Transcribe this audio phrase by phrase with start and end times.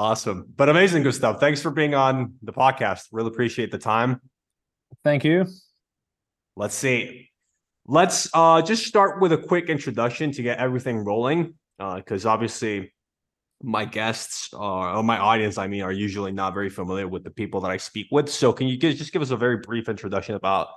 [0.00, 0.46] Awesome.
[0.56, 1.40] But amazing, Gustav.
[1.40, 3.08] Thanks for being on the podcast.
[3.12, 4.22] Really appreciate the time.
[5.04, 5.44] Thank you.
[6.56, 7.30] Let's see.
[7.84, 11.52] Let's uh, just start with a quick introduction to get everything rolling.
[11.78, 12.94] Because uh, obviously,
[13.62, 17.30] my guests are, or my audience, I mean, are usually not very familiar with the
[17.30, 18.30] people that I speak with.
[18.30, 20.68] So, can you just give us a very brief introduction about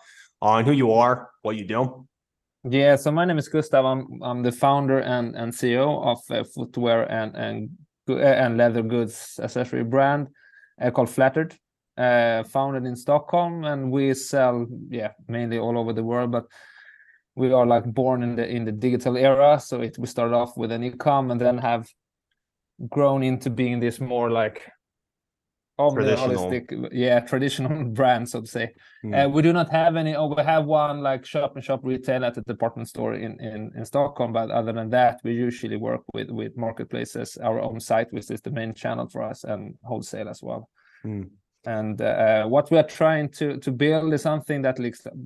[0.42, 2.06] on who you are, what you do?
[2.70, 3.86] Yeah, so my name is Gustav.
[3.86, 7.70] I'm I'm the founder and and CEO of a footwear and and
[8.08, 10.28] and leather goods accessory brand
[10.82, 11.56] uh, called Flattered.
[11.96, 16.48] Uh, founded in Stockholm, and we sell yeah mainly all over the world, but
[17.36, 19.60] we are like born in the in the digital era.
[19.60, 21.88] So it we started off with an e-com and then have
[22.90, 24.68] grown into being this more like
[25.80, 28.72] holistic yeah traditional brand so to say
[29.04, 29.26] mm.
[29.26, 32.24] uh, we do not have any oh we have one like shop and shop retail
[32.24, 36.02] at the department store in, in in stockholm but other than that we usually work
[36.14, 40.30] with with marketplaces our own site which is the main channel for us and wholesale
[40.30, 40.70] as well
[41.04, 41.28] mm.
[41.66, 44.78] and uh, what we are trying to to build is something that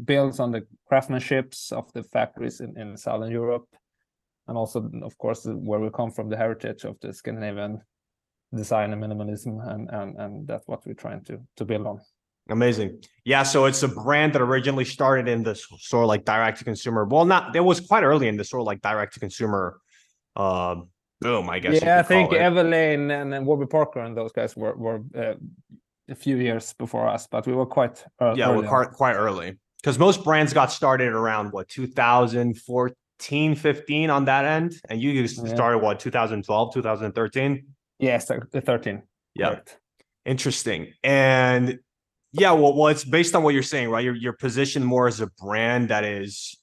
[0.05, 3.67] builds on the craftsmanships of the factories in, in southern europe
[4.47, 7.81] and also of course where we come from the heritage of the scandinavian
[8.56, 12.00] design and minimalism and and and that's what we're trying to to build on.
[12.50, 13.03] Amazing.
[13.26, 16.64] Yeah so it's a brand that originally started in the sort of like direct to
[16.64, 17.06] consumer.
[17.06, 19.80] Well not it was quite early in the sort of like direct to consumer
[20.36, 20.75] uh
[21.20, 24.75] boom i guess yeah i think everlane and, and warby parker and those guys were
[24.75, 25.34] were uh,
[26.09, 29.58] a few years before us but we were quite uh, yeah we're quite, quite early.
[29.81, 34.73] Because most brands got started around what 2014 15 on that end?
[34.90, 35.84] And you started yeah.
[35.84, 37.66] what 2012 2013
[38.00, 39.03] Yes, the 13.
[39.34, 39.50] Yeah.
[39.50, 39.80] Correct.
[40.26, 40.94] Interesting.
[41.03, 41.80] And
[42.31, 44.03] yeah, well, well, it's based on what you're saying, right?
[44.03, 46.58] You're, you're positioned more as a brand that is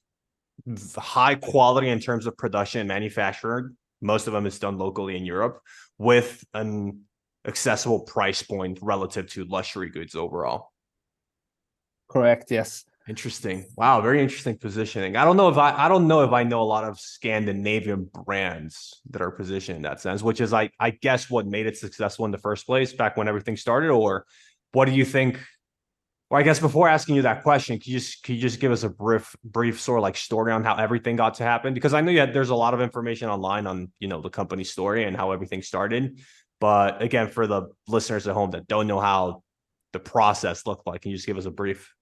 [0.97, 3.75] high quality in terms of production and manufacturing.
[4.01, 5.59] Most of them is done locally in Europe
[5.97, 7.01] with an
[7.47, 10.71] accessible price point relative to luxury goods overall.
[12.09, 12.51] Correct.
[12.51, 12.85] Yes.
[13.07, 13.65] Interesting.
[13.77, 15.15] Wow, very interesting positioning.
[15.15, 18.09] I don't know if I I don't know if I know a lot of Scandinavian
[18.25, 21.77] brands that are positioned in that sense, which is I I guess what made it
[21.77, 24.25] successful in the first place back when everything started, or
[24.71, 25.39] what do you think?
[26.31, 28.71] Well, I guess before asking you that question, can you just can you just give
[28.71, 31.75] us a brief brief sort of like story on how everything got to happen?
[31.75, 34.31] Because I know you had, there's a lot of information online on you know the
[34.31, 36.19] company story and how everything started,
[36.59, 39.43] but again, for the listeners at home that don't know how
[39.93, 41.93] the process looked like, can you just give us a brief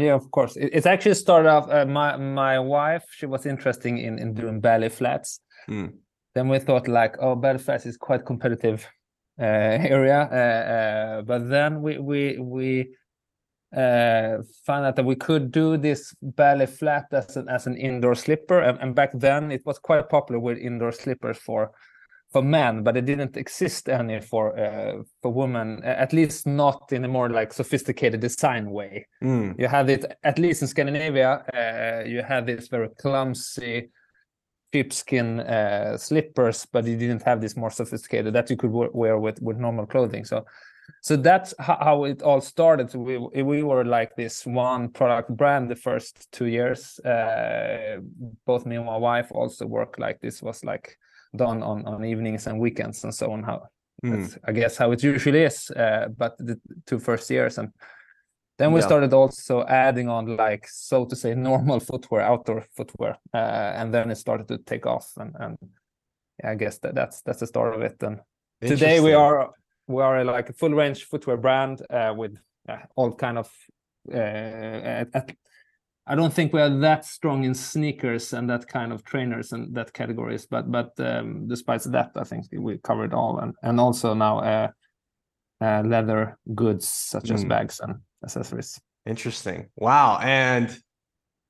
[0.00, 0.56] Yeah, of course.
[0.56, 1.70] It, it's actually started off.
[1.70, 5.40] Uh, my my wife, she was interested in in doing belly flats.
[5.68, 5.94] Mm.
[6.34, 8.86] Then we thought like, oh, belly flats is quite competitive
[9.40, 9.42] uh,
[9.96, 10.28] area.
[10.30, 12.94] Uh, uh, but then we we we
[13.74, 18.14] uh, found out that we could do this belly flat as an as an indoor
[18.14, 21.72] slipper, and, and back then it was quite popular with indoor slippers for
[22.36, 27.02] for men, but it didn't exist any for uh, for women, at least not in
[27.04, 29.06] a more like sophisticated design way.
[29.22, 29.58] Mm.
[29.58, 31.30] You had it at least in Scandinavia.
[31.60, 33.88] Uh, you had this very clumsy
[34.70, 39.40] sheepskin uh, slippers, but you didn't have this more sophisticated that you could wear with
[39.40, 40.24] with normal clothing.
[40.26, 40.44] So.
[41.02, 42.94] So that's how it all started.
[42.94, 47.00] We we were like this one product brand the first two years.
[47.00, 47.98] Uh,
[48.46, 50.96] both me and my wife also worked like this was like
[51.34, 53.62] done on on evenings and weekends and so on how
[54.04, 54.38] mm.
[54.44, 57.70] i guess how it usually is uh, but the two first years and
[58.58, 58.86] then we yeah.
[58.86, 64.10] started also adding on like so to say normal footwear outdoor footwear uh, and then
[64.10, 65.58] it started to take off and and
[66.44, 68.20] i guess that that's that's the start of it and
[68.60, 69.52] today we are
[69.88, 72.36] we are like a full range footwear brand uh, with
[72.68, 73.50] uh, all kind of
[74.12, 75.08] uh, at,
[76.06, 79.74] I don't think we are that strong in sneakers and that kind of trainers and
[79.74, 84.14] that categories, but but um, despite that, I think we covered all and and also
[84.14, 84.68] now uh,
[85.60, 87.34] uh, leather goods such mm.
[87.34, 87.48] as hmm.
[87.48, 88.80] bags and accessories.
[89.06, 89.68] Interesting.
[89.76, 90.18] Wow.
[90.20, 90.76] And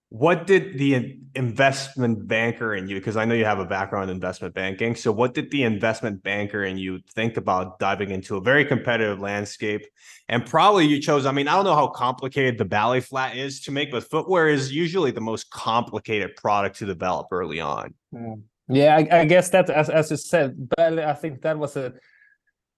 [0.08, 4.14] what did the investment banker in you because i know you have a background in
[4.14, 8.40] investment banking so what did the investment banker in you think about diving into a
[8.40, 9.84] very competitive landscape
[10.28, 13.60] and probably you chose i mean i don't know how complicated the belly flat is
[13.60, 18.41] to make but footwear is usually the most complicated product to develop early on mm.
[18.68, 21.92] yeah I, I, guess that as, as you said belly i think that was a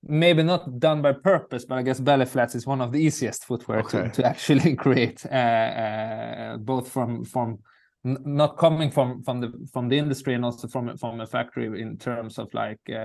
[0.09, 3.45] maybe not done by purpose, but I guess belly flats is one of the easiest
[3.45, 4.05] footwear okay.
[4.05, 7.59] to, to actually create, uh, uh, both from from
[8.05, 11.97] not coming from from the from the industry and also from from a factory in
[11.97, 13.05] terms of like uh,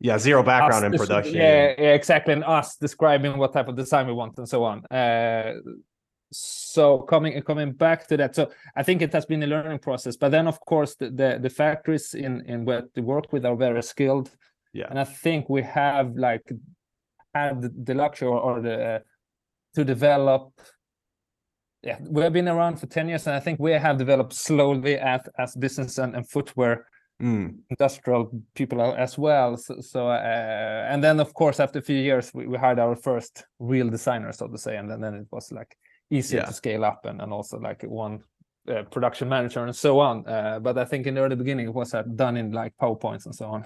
[0.00, 4.06] yeah zero background in production yeah, yeah, exactly and us describing what type of design
[4.06, 5.54] we want and so on uh,
[6.30, 10.16] so coming coming back to that so i think it has been a learning process
[10.16, 13.56] but then of course the the, the factories in in what we work with are
[13.56, 14.30] very skilled
[14.74, 16.52] yeah and i think we have like
[17.34, 18.98] had the luxury or, the uh,
[19.74, 20.52] to develop
[21.82, 24.98] yeah we have been around for 10 years and i think we have developed slowly
[24.98, 26.86] as as business and, and footwear
[27.22, 27.54] mm.
[27.70, 32.32] industrial people as well so, so uh, and then of course after a few years
[32.34, 35.50] we, we hired our first real designer so to say and then, then it was
[35.52, 35.76] like
[36.10, 36.46] easier Yeah.
[36.46, 38.20] to scale up and, and also like one
[38.68, 41.74] uh, production manager and so on uh, but i think in the early beginning it
[41.74, 43.64] was uh, done in like powerpoints and so on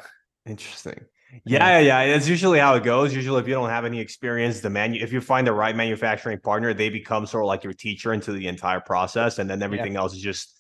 [0.49, 1.01] Interesting.
[1.45, 2.13] Yeah, yeah, yeah.
[2.13, 3.15] That's usually how it goes.
[3.15, 6.41] Usually, if you don't have any experience, the manu if you find the right manufacturing
[6.41, 9.97] partner, they become sort of like your teacher into the entire process, and then everything
[9.97, 10.57] else is just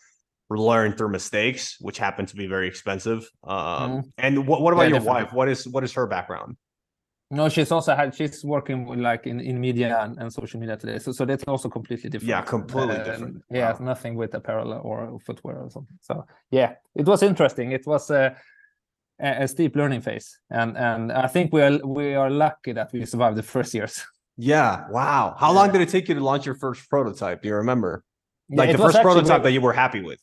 [0.50, 3.31] learned through mistakes, which happen to be very expensive.
[3.44, 4.12] Um, Mhm.
[4.19, 5.23] and what what about Yeah, your definitely.
[5.25, 5.32] wife?
[5.32, 6.56] What is what is her background?
[7.31, 10.76] No, she's also had she's working with like in, in media and, and social media
[10.76, 10.99] today.
[10.99, 12.29] So so that's also completely different.
[12.29, 13.43] Yeah, completely Uh, different.
[13.50, 13.79] Yeah, Wow.
[13.93, 15.99] nothing with apparel or footwear or something.
[16.02, 17.73] So yeah, it was interesting.
[17.73, 18.37] It was a,
[19.20, 22.92] a, a steep learning phase, and and I think we are we are lucky that
[22.92, 24.04] we survived the first years.
[24.40, 24.88] Yeah.
[24.88, 25.34] Wow.
[25.36, 27.42] How long did it take you to launch your first prototype?
[27.42, 28.04] Do you remember?
[28.48, 30.20] Like it the first prototype that you were happy with.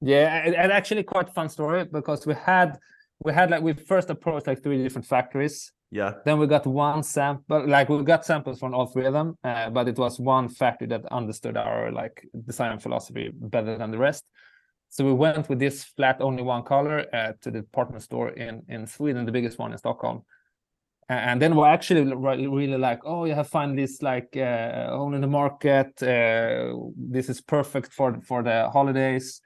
[0.00, 2.76] Yeah, and, and actually quite a fun story because we had
[3.24, 6.14] we had like we first approached like three different factories Yeah.
[6.24, 9.68] Then we got one sample, like we got samples from all three of them, uh,
[9.68, 14.24] but it was one factory that understood our like design philosophy better than the rest.
[14.92, 18.62] So we went with this flat, only one color, uh, to the department store in
[18.68, 20.22] in Sweden, the biggest one in Stockholm.
[21.08, 25.22] And then we're actually really like, oh, you have found this like uh, only in
[25.22, 26.02] the market.
[26.02, 29.40] Uh, this is perfect for for the holidays.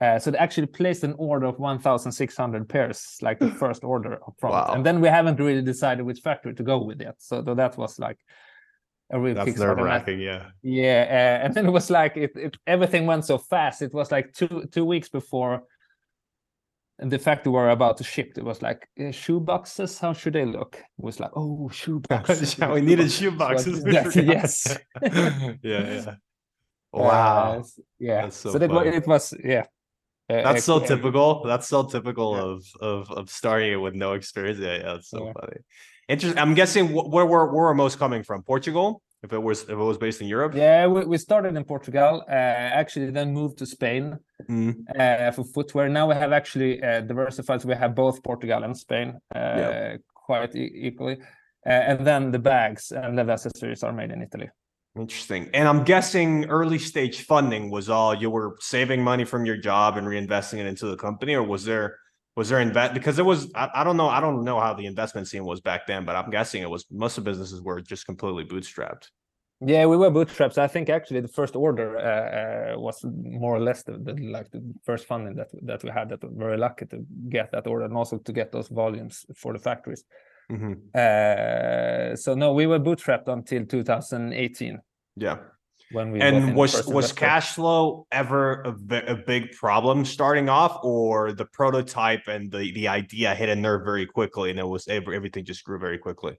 [0.00, 4.34] Uh, so they actually placed an order of 1,600 pairs, like the first order up
[4.38, 4.54] front.
[4.54, 4.74] Wow.
[4.74, 7.16] And then we haven't really decided which factory to go with yet.
[7.18, 8.18] So th- that was like
[9.10, 9.76] a real That's kickstart.
[9.76, 10.50] Nerve-wracking, Yeah.
[10.62, 11.06] Yeah,
[11.40, 13.82] uh, and then it was like it, it everything went so fast.
[13.82, 15.62] It was like two two weeks before
[16.98, 18.32] the factory were about to ship.
[18.36, 19.98] It was like uh, shoe boxes.
[19.98, 20.76] How should they look?
[20.76, 22.58] It was like oh shoe boxes.
[22.58, 23.82] yeah, we needed shoe boxes.
[23.86, 24.76] yes.
[25.02, 25.54] yeah.
[25.62, 26.14] Yeah.
[26.92, 27.58] Wow.
[27.60, 27.62] Uh,
[27.98, 28.28] yeah.
[28.30, 28.96] So so that wa- funny.
[28.96, 29.64] it was yeah.
[30.30, 31.44] Uh, That's so uh, typical.
[31.44, 32.42] That's so typical Yeah.
[32.42, 34.58] of of of starting it with no experience.
[34.58, 35.32] Yeah, yeah, that's so Yeah.
[35.40, 35.58] funny.
[36.08, 36.38] Interesting.
[36.38, 38.42] I'm guessing wh- where were where are most coming from?
[38.42, 39.02] Portugal.
[39.22, 40.54] If it was if it was based in Europe.
[40.54, 42.22] Yeah, we, we started in Portugal.
[42.28, 42.32] Uh,
[42.80, 44.18] actually, then moved to Spain
[44.48, 45.88] Mm, uh, for footwear.
[45.88, 47.60] Now we have actually uh, diversified.
[47.60, 49.96] So we have both Portugal and Spain uh, Yeah.
[50.14, 51.16] quite e- equally.
[51.66, 54.48] Uh, and then the bags and leather accessories are made in Italy.
[54.96, 55.50] Interesting.
[55.52, 59.96] And I'm guessing early stage funding was all you were saving money from your job
[59.96, 61.96] and reinvesting it into the company, or was there
[62.38, 64.86] was there invest because it was I, I don't know I don't know how the
[64.86, 68.06] investment scene was back then, but I'm guessing it was most of businesses were just
[68.06, 69.08] completely bootstrapped.
[69.60, 70.56] Yeah, we were bootstraps.
[70.56, 74.48] I think actually the first order uh, uh, was more or less the, the like
[74.52, 76.10] the first funding that that we had.
[76.10, 79.26] That we were very lucky to get that order and also to get those volumes
[79.34, 80.04] for the factories.
[80.50, 80.74] Mhm.
[80.94, 84.80] Uh, so no, we were bootstrapped until 2018
[85.16, 85.38] Yeah.
[85.92, 87.14] When we And was was investor.
[87.14, 92.88] cash flow ever a, a big problem starting off, or the prototype and the the
[92.88, 96.38] idea hit a nerve very quickly, and it was everything just grew very quickly?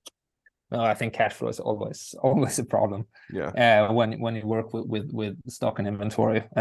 [0.71, 3.87] No, I think cash flow is always always a problem Yeah.
[3.89, 6.59] uh, when when you work with with, with stock and inventory uh,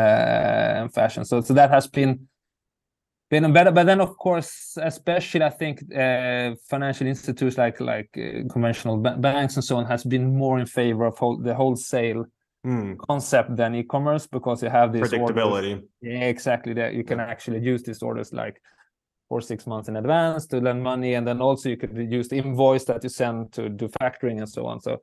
[0.83, 1.25] and fashion.
[1.25, 2.29] So so that has been
[3.31, 3.71] been better.
[3.71, 9.17] But then of course, especially I think uh, financial institutes like like uh, conventional ba-
[9.19, 12.25] banks and so on has been more in favor of whole, the wholesale
[12.65, 12.95] Hmm.
[13.09, 15.83] concept than e-commerce because you have this Predictability.
[16.01, 16.75] Yeah, exactly.
[16.75, 18.61] That you can actually use these orders like
[19.29, 22.37] four six months in advance to lend money, and then also you could use the
[22.37, 24.81] invoice that you send to do factoring and so on.
[24.81, 25.01] So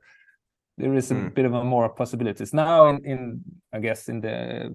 [0.76, 1.28] there is a Hmm.
[1.28, 2.88] bit of a more possibilities now.
[2.88, 4.74] In, in I guess in the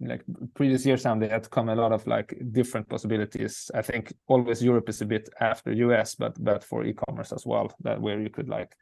[0.00, 0.22] like
[0.54, 3.70] previous years, time they had come a lot of like different possibilities.
[3.74, 7.72] I think always Europe is a bit after US, but but for e-commerce as well,
[7.80, 8.76] that where you could like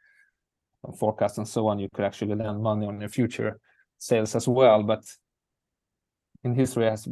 [0.99, 3.59] forecast and so on, you could actually lend money on your future
[3.97, 4.83] sales as well.
[4.83, 5.03] But
[6.43, 7.07] in history, it's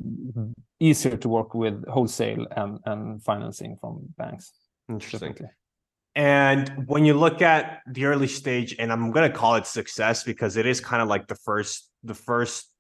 [0.79, 4.53] easier to work with wholesale and and financing from banks.
[4.89, 5.36] Interesting.
[6.15, 10.55] And when you look at the early stage, and I'm gonna call it success because
[10.55, 12.72] it is kind of like the first the first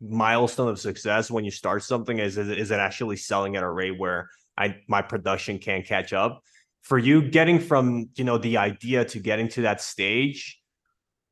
[0.00, 3.70] milestone of success when you start something is is, is it actually selling at a
[3.70, 6.42] rate where I my production can't catch up.
[6.84, 10.60] For you getting from you know the idea to getting to that stage,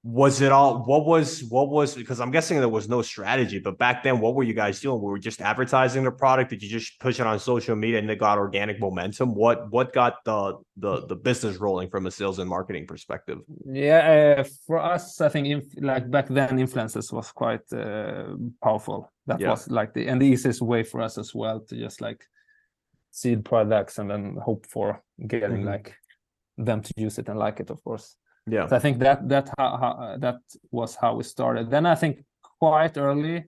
[0.03, 3.79] was it all what was what was because I'm guessing there was no strategy, but
[3.79, 5.01] back then what were you guys doing?
[5.01, 6.51] Were we just advertising the product?
[6.51, 9.35] Did you just push it on social media and it got organic momentum?
[9.35, 13.39] What what got the the the business rolling from a sales and marketing perspective?
[13.67, 19.13] Yeah, uh, for us, I think inf- like back then, influencers was quite uh, powerful.
[19.27, 19.51] That Yeah.
[19.51, 22.25] was like the and the easiest way for us as well to just like
[23.13, 25.73] seed products and then hope for getting Mhm.
[25.73, 25.95] like
[26.57, 28.17] them to use it and like it, of course.
[28.47, 28.67] Yeah.
[28.67, 30.41] So I think that that how, how that
[30.71, 31.71] was how we started.
[31.71, 32.25] Then I think
[32.59, 33.45] quite early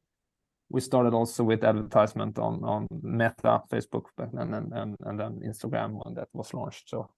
[0.71, 5.91] we started also with advertisement on on Meta, Facebook, and and and, and then Instagram
[6.05, 6.89] when that was launched.
[6.89, 7.11] So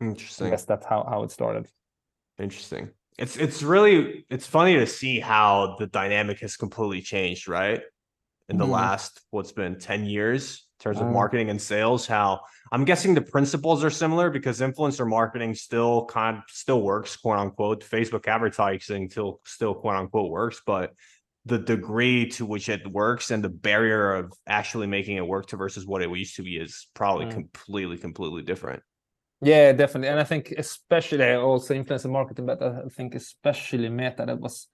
[0.00, 0.46] interesting.
[0.46, 1.66] I guess that's how how it started.
[2.38, 2.90] Interesting.
[3.18, 7.82] It's it's really it's funny to see how the dynamic has completely changed, right?
[8.48, 8.70] In the mm.
[8.80, 11.12] last what's been 10 years terms of mm.
[11.12, 16.36] marketing and sales, how I'm guessing the principles are similar because influencer marketing still kind
[16.36, 17.82] of still works, quote unquote.
[17.84, 20.92] Facebook advertising still still quote unquote works, but
[21.46, 25.56] the degree to which it works and the barrier of actually making it work to
[25.56, 27.32] versus what it used to be is probably mm.
[27.32, 28.82] completely, completely different.
[29.40, 30.08] Yeah, definitely.
[30.08, 34.68] And I think especially also influencer marketing, but I think especially Meta that was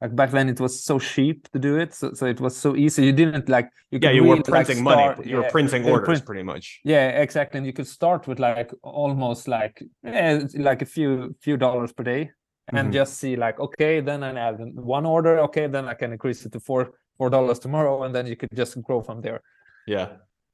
[0.00, 1.94] like back then it was so cheap to do it.
[1.94, 3.04] So, so it was so easy.
[3.04, 5.30] You didn't like you Yeah, you really, were printing like, start, money.
[5.30, 6.80] You yeah, were printing orders print, pretty much.
[6.84, 7.58] Yeah, exactly.
[7.58, 12.04] And you could start with like almost like yeah, like a few few dollars per
[12.04, 12.30] day
[12.72, 12.92] and mm-hmm.
[12.92, 16.52] just see like okay then i add one order okay then i can increase it
[16.52, 19.40] to four four dollars tomorrow and then you could just grow from there
[19.86, 20.08] yeah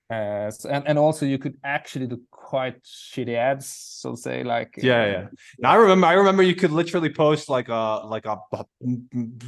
[0.09, 4.73] uh, so, and and also you could actually do quite shitty ads so say like
[4.79, 5.27] yeah uh, yeah
[5.59, 8.37] now i remember i remember you could literally post like a like a,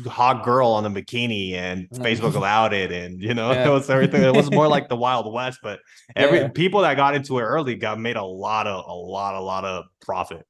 [0.09, 1.99] hot girl on a bikini and mm.
[1.99, 3.69] facebook allowed it and you know yeah.
[3.69, 5.79] it was everything it was more like the wild west but
[6.17, 6.49] every yeah.
[6.49, 9.65] people that got into it early got made a lot of a lot a lot
[9.65, 10.45] of profit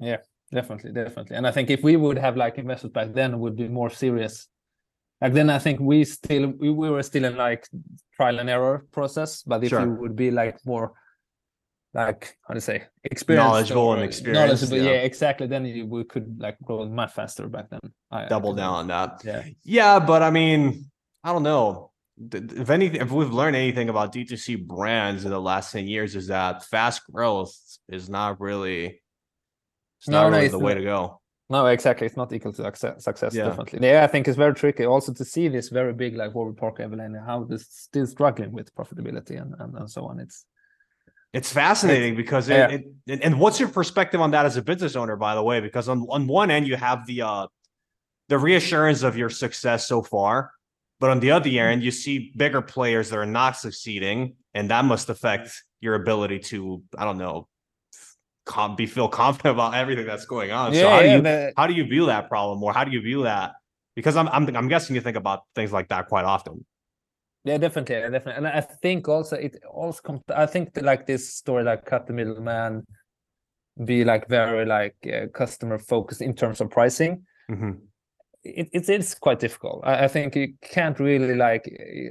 [0.00, 0.16] yeah
[0.50, 3.68] definitely definitely and i think if we would have like investors back then would be
[3.68, 4.48] more serious
[5.20, 7.66] like then i think we still we, we were still in like
[8.16, 9.80] trial and error process but if sure.
[9.80, 10.92] you would be like more
[11.92, 14.98] like how to say experienced knowledgeable and experienced knowledgeable, yeah.
[14.98, 15.06] yeah.
[15.06, 17.80] exactly then you, we could like grow much faster back then
[18.10, 20.90] I, double I down on that yeah yeah but i mean
[21.22, 21.92] i don't know
[22.32, 26.28] if anything if we've learned anything about d2c brands in the last 10 years is
[26.28, 27.56] that fast growth
[27.88, 29.00] is not really
[30.04, 31.18] it's not no, really no, the way to go.
[31.50, 32.06] No, exactly.
[32.06, 33.44] It's not equal to success, success yeah.
[33.44, 33.86] definitely.
[33.86, 36.88] Yeah, I think it's very tricky also to see this very big like Warby Parker
[36.88, 40.20] Everlane how this still struggling with profitability and, and, and so on.
[40.20, 40.46] It's
[41.34, 42.54] it's fascinating it's, because it,
[43.06, 43.14] yeah.
[43.14, 45.60] it, and what's your perspective on that as a business owner, by the way?
[45.60, 47.46] Because on, on one end you have the uh
[48.28, 50.50] the reassurance of your success so far,
[50.98, 54.86] but on the other end you see bigger players that are not succeeding, and that
[54.86, 57.48] must affect your ability to I don't know
[58.44, 60.72] com- be feel confident about everything that's going on.
[60.72, 62.90] Yeah, so how yeah, do you how do you view that problem, or how do
[62.90, 63.52] you view that?
[63.94, 66.64] Because I'm I'm I'm guessing you think about things like that quite often.
[67.44, 70.20] Yeah, definitely, definitely, and I think also it also comes.
[70.34, 72.86] I think like this story, like cut the middleman,
[73.84, 77.24] be like very like uh, customer focused in terms of pricing.
[77.50, 77.84] Mm-hmm
[78.44, 79.80] it, it's it's quite difficult.
[79.84, 81.64] I, I, think you can't really like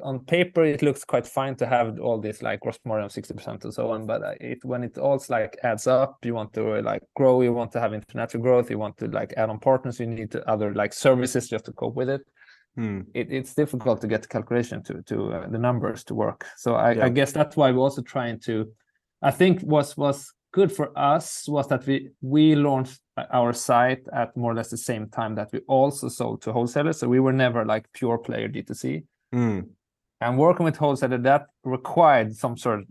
[0.03, 3.33] on paper it looks quite fine to have all this like gross margin of sixty
[3.33, 6.51] percent and so on, but uh, it when it all like adds up, you want
[6.53, 9.59] to like grow, you want to have international growth, you want to like add on
[9.59, 12.21] partners, you need to other like services just to cope with it.
[12.75, 13.01] Hmm.
[13.13, 16.45] It, it's difficult to get the calculation to to uh, the numbers to work.
[16.57, 17.05] So I, yeah.
[17.05, 18.71] I guess that's why we're also trying to.
[19.21, 24.35] I think was was good for us was that we we launched our site at
[24.35, 26.99] more or less the same time that we also sold to wholesalers.
[26.99, 29.03] So we were never like pure player D2C.
[29.33, 29.67] Mm.
[30.21, 32.85] And working with wholesaler that required some sort of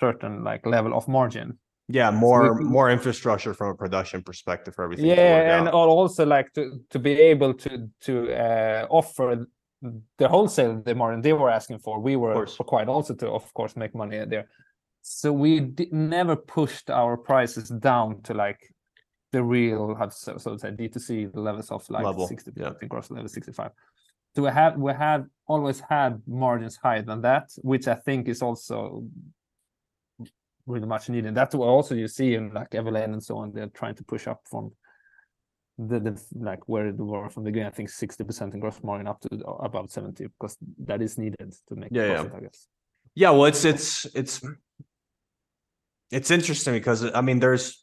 [0.00, 1.58] certain like level of margin.
[1.88, 5.06] Yeah, more so we, more infrastructure from a production perspective for everything.
[5.06, 9.46] Yeah, and also like to to be able to to uh, offer
[10.18, 12.00] the wholesale the margin they were asking for.
[12.00, 14.48] We were required also to of course make money there
[15.02, 18.72] so we never pushed our prices down to like
[19.32, 22.26] the real how to so, so to say D2C levels of like level.
[22.26, 22.70] 60 yeah.
[22.88, 23.70] gross level 65
[24.36, 28.42] so we have we have always had margins higher than that which i think is
[28.42, 29.04] also
[30.66, 33.66] really much needed that's what also you see in like Everlane and so on they're
[33.68, 34.70] trying to push up from
[35.78, 38.78] the, the like where they were from the beginning i think 60 percent in gross
[38.82, 42.38] margin up to about 70 because that is needed to make yeah, profit, yeah.
[42.38, 42.68] i guess
[43.14, 44.42] yeah well it's it's it's
[46.12, 47.81] it's interesting because I mean, there's,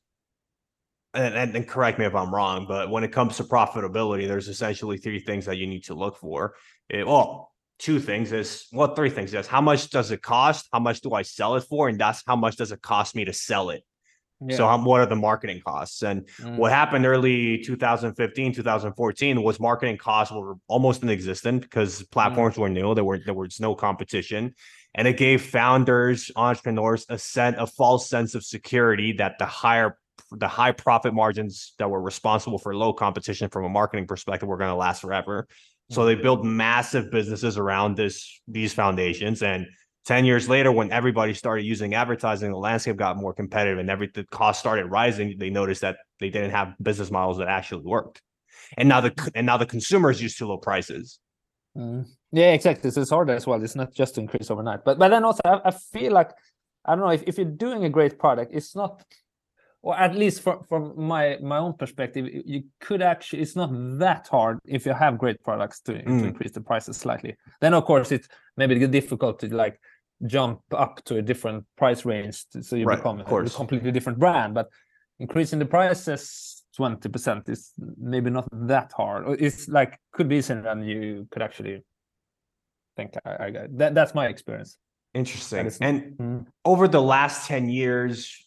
[1.14, 4.48] and, and, and, correct me if I'm wrong, but when it comes to profitability, there's
[4.48, 6.56] essentially three things that you need to look for.
[6.90, 10.68] It, well, two things is well, three things is how much does it cost?
[10.72, 11.90] How much do I sell it for?
[11.90, 13.84] And that's how much does it cost me to sell it?
[14.46, 14.56] Yeah.
[14.56, 16.02] So, how, what are the marketing costs?
[16.02, 16.56] And mm.
[16.56, 22.60] what happened early 2015, 2014 was marketing costs were almost inexistent because platforms mm.
[22.60, 22.96] were new.
[22.96, 24.56] There were there was no competition,
[24.96, 29.98] and it gave founders, entrepreneurs a set a false sense of security that the higher
[30.32, 34.58] the high profit margins that were responsible for low competition from a marketing perspective were
[34.58, 35.48] going to last forever.
[35.92, 36.22] So they mm-hmm.
[36.22, 39.68] built massive businesses around this these foundations and
[40.06, 44.10] 10 years later, when everybody started using advertising, the landscape got more competitive and every
[44.12, 45.36] the cost started rising.
[45.38, 48.20] They noticed that they didn't have business models that actually worked.
[48.78, 51.20] And now the and now the consumers used to low prices.
[51.78, 52.08] Mm.
[52.32, 52.90] Yeah, exactly.
[52.90, 53.62] So it's hard as well.
[53.64, 54.84] It's not just to increase overnight.
[54.84, 56.32] But but then also I, I feel like
[56.86, 59.04] I don't know if, if you're doing a great product, it's not
[59.82, 63.70] or at least from from my my own perspective, you could actually it's not
[64.00, 66.06] that hard if you have great products to, mm.
[66.06, 67.36] to increase the prices slightly.
[67.62, 69.80] Then of course it's maybe difficult to like
[70.26, 74.20] jump up to a different price range to, so you right, become a, completely different
[74.20, 74.54] brand.
[74.54, 74.68] But
[75.20, 79.42] increasing the prices 20% is maybe not that hard.
[79.42, 81.84] It's like could be easier than you could actually
[82.98, 83.16] think.
[83.26, 84.78] I, I that, that's my experience.
[85.14, 85.72] Interesting.
[85.82, 86.46] And mm.
[86.66, 88.46] over the last 10 years,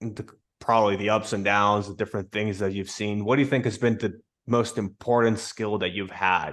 [0.00, 0.24] the
[0.60, 3.24] probably the ups and downs, the different things that you've seen.
[3.24, 6.52] What do you think has been the most important skill that you've had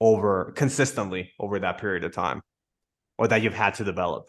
[0.00, 2.42] over consistently over that period of time
[3.18, 4.28] or that you've had to develop?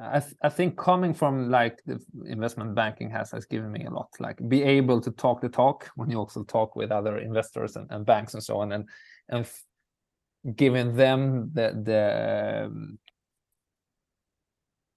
[0.00, 3.90] I, th- I think coming from like the investment banking has has given me a
[3.90, 7.74] lot like be able to talk the talk when you also talk with other investors
[7.74, 8.88] and, and banks and so on and
[9.28, 9.64] and f-
[10.54, 12.98] giving them the the um,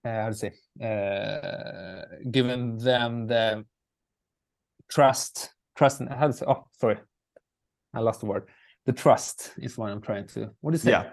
[0.05, 0.51] uh, how to say
[0.81, 2.01] uh,
[2.31, 3.65] giving them the
[4.89, 6.97] trust trust and how to say oh sorry
[7.93, 8.47] i lost the word
[8.85, 11.09] the trust is what i'm trying to what is it yeah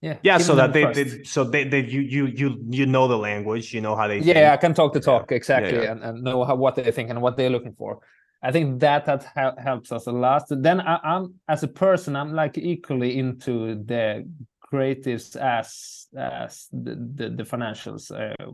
[0.00, 3.16] yeah yeah so that they, they so they, they you you you you know the
[3.16, 4.52] language you know how they yeah think.
[4.52, 5.36] i can talk the talk yeah.
[5.36, 5.92] exactly yeah, yeah.
[5.92, 8.00] And, and know how, what they think and what they're looking for
[8.42, 12.34] i think that that helps us a lot then I, i'm as a person i'm
[12.34, 14.28] like equally into the
[14.72, 18.10] creatives as as the the, the financials.
[18.10, 18.52] Uh,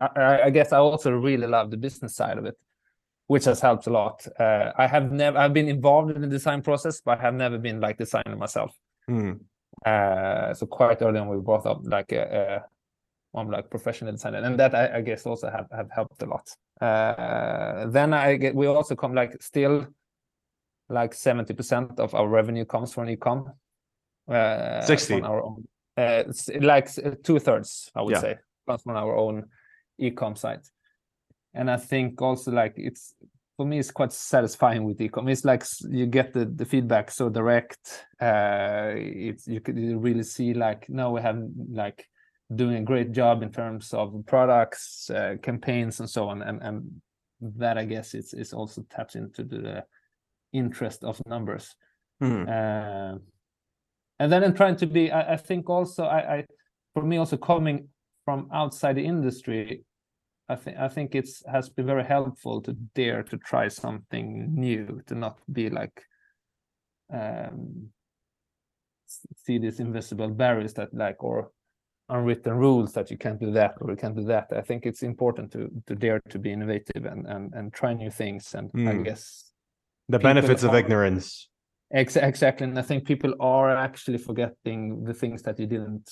[0.00, 2.56] I, I, guess I also really love the business side of it,
[3.26, 4.26] which has helped a lot.
[4.38, 7.58] Uh, I have never I've been involved in the design process, but I have never
[7.58, 8.74] been like designer myself.
[9.10, 9.40] Mm.
[9.84, 12.64] Uh, so quite early on, we brought up like a,
[13.34, 16.26] a I'm like professional designer, and that I, I, guess also have, have helped a
[16.26, 16.50] lot.
[16.80, 19.86] Uh, then I get we also come like still
[20.88, 23.52] like 70% of our revenue comes from e-com
[24.30, 25.64] uh, 60 our own
[25.96, 28.20] uh, it's like uh, two-thirds i would yeah.
[28.20, 28.38] say
[28.70, 29.44] comes from our own
[29.98, 30.66] e-com site.
[31.54, 33.14] And i think also like it's
[33.56, 35.28] for me it's quite satisfying with e-com.
[35.28, 40.54] It's like you get the, the feedback so direct uh it's you could really see
[40.54, 42.06] like no we have like
[42.54, 46.42] doing a great job in terms of products uh, campaigns and so on.
[46.42, 47.00] And and
[47.40, 49.84] that i guess it's, it's also taps into the
[50.52, 51.74] interest of numbers.
[52.22, 52.46] Mm.
[52.48, 53.18] uh,
[54.20, 55.10] and then I'm trying to be.
[55.10, 56.44] I, I think also I, I,
[56.92, 57.88] for me also coming
[58.26, 59.82] from outside the industry,
[60.48, 65.00] I think I think it's has been very helpful to dare to try something new,
[65.06, 66.02] to not be like
[67.12, 67.88] um,
[69.36, 71.50] see these invisible barriers that like or
[72.10, 74.48] unwritten rules that you can't do that or you can't do that.
[74.54, 78.10] I think it's important to to dare to be innovative and and and try new
[78.10, 78.54] things.
[78.54, 78.86] And mm.
[78.86, 79.02] I hmm.
[79.02, 79.50] guess
[80.10, 81.48] the benefits of ignorance
[81.90, 86.10] exactly, and I think people are actually forgetting the things that you didn't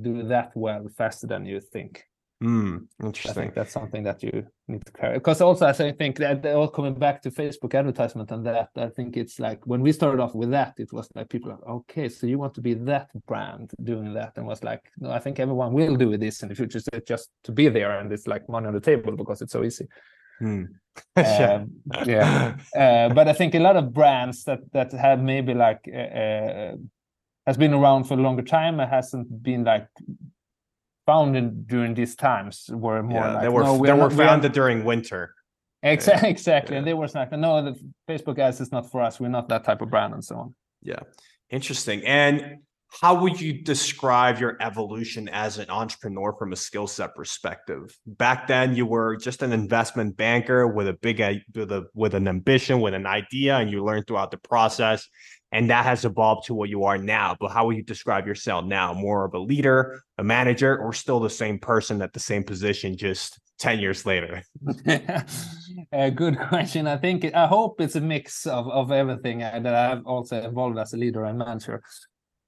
[0.00, 2.04] do that well faster than you think.
[2.42, 3.30] Mm, interesting.
[3.30, 5.14] I think that's something that you need to carry.
[5.14, 8.88] Because also, as I think that all coming back to Facebook advertisement and that, I
[8.88, 12.08] think it's like when we started off with that, it was like people are okay,
[12.08, 15.38] so you want to be that brand doing that, and was like, no, I think
[15.38, 18.48] everyone will do this in the future, so just to be there, and it's like
[18.48, 19.86] money on the table because it's so easy.
[20.42, 20.68] Mm.
[21.16, 21.64] yeah,
[22.76, 26.76] uh, but I think a lot of brands that that have maybe like uh, uh,
[27.46, 29.88] has been around for a longer time and hasn't been like
[31.06, 34.84] founded during these times were more yeah, like they were no, they were founded during
[34.84, 35.34] winter.
[35.86, 36.78] Exactly, exactly, yeah.
[36.78, 39.20] and they were like, no, the Facebook ads is not for us.
[39.20, 40.54] We're not that type of brand, and so on.
[40.82, 41.00] Yeah,
[41.50, 42.02] interesting.
[42.06, 42.60] And
[43.00, 47.96] how would you describe your evolution as an entrepreneur from a skill set perspective?
[48.06, 51.18] Back then, you were just an investment banker with a big
[51.54, 55.08] with a with an ambition, with an idea, and you learned throughout the process.
[55.50, 57.36] And that has evolved to what you are now.
[57.38, 58.92] But how would you describe yourself now?
[58.92, 62.96] More of a leader, a manager, or still the same person at the same position,
[62.96, 64.42] just 10 years later?
[65.92, 66.88] a good question.
[66.88, 70.78] I think I hope it's a mix of, of everything uh, that I've also evolved
[70.78, 71.82] as a leader and manager.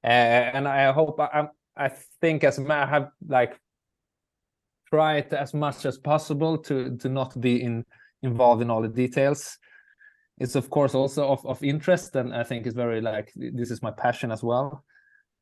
[0.06, 0.08] Uh,
[0.54, 1.90] and I hope I, I
[2.20, 3.58] think as I have like
[4.88, 7.84] tried as much as possible to to not be in
[8.22, 9.58] involved in all the details.
[10.38, 13.82] It's of course also of, of interest, and I think it's very like this is
[13.82, 14.84] my passion as well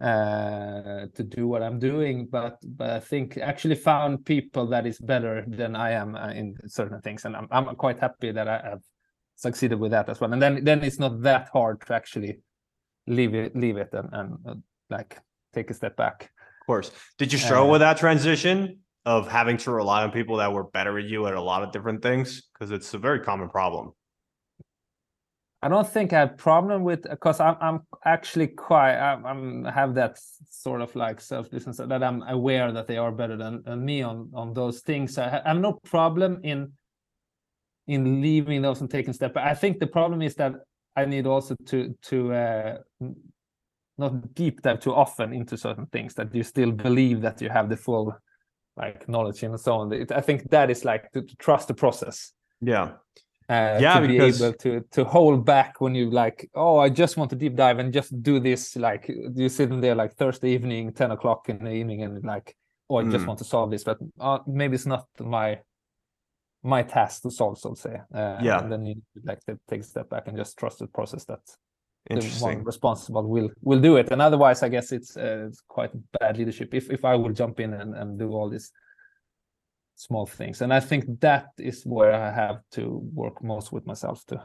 [0.00, 2.26] uh, to do what I'm doing.
[2.30, 6.56] But but I think actually found people that is better than I am uh, in
[6.66, 8.82] certain things, and I'm I'm quite happy that I have
[9.36, 10.32] succeeded with that as well.
[10.32, 12.38] And then then it's not that hard to actually
[13.06, 14.54] leave it leave it and, and uh,
[14.90, 15.18] like
[15.52, 16.90] take a step back Of course.
[17.18, 20.64] Did you struggle uh, with that transition of having to rely on people that were
[20.64, 22.42] better at you at a lot of different things?
[22.52, 23.92] Because it's a very common problem.
[25.64, 29.94] I don't think I have problem with because I'm I'm actually quite I'm, I'm have
[29.94, 30.18] that
[30.50, 34.02] sort of like self distance that I'm aware that they are better than, than me
[34.02, 35.16] on on those things.
[35.16, 36.72] I, have no problem in
[37.86, 39.32] in leaving those and taking step.
[39.32, 39.46] Back.
[39.46, 40.52] I think the problem is that
[40.96, 42.78] I need also to to uh,
[43.98, 47.68] not deep dive too often into certain things that you still believe that you have
[47.68, 48.16] the full
[48.76, 49.92] like knowledge and so on.
[49.92, 52.32] It, I think that is like to, to trust the process.
[52.60, 52.92] Yeah
[53.48, 54.38] uh, yeah, to because...
[54.38, 57.56] be able to to hold back when you like, oh, I just want to deep
[57.56, 58.76] dive and just do this.
[58.76, 62.56] Like you're sitting there like Thursday evening, ten o'clock in the evening, and like,
[62.88, 63.12] oh, I mm.
[63.12, 65.60] just want to solve this, but uh, maybe it's not my
[66.64, 68.00] my task to solve, so to say.
[68.14, 70.86] Uh, yeah, and then you like to take a step back and just trust the
[70.86, 71.40] process that
[72.10, 74.10] the one responsible will will do it.
[74.10, 77.60] And otherwise, I guess it's, uh, it's quite bad leadership if if I will jump
[77.60, 78.72] in and, and do all these
[79.96, 84.24] small things and i think that is where i have to work most with myself
[84.26, 84.38] too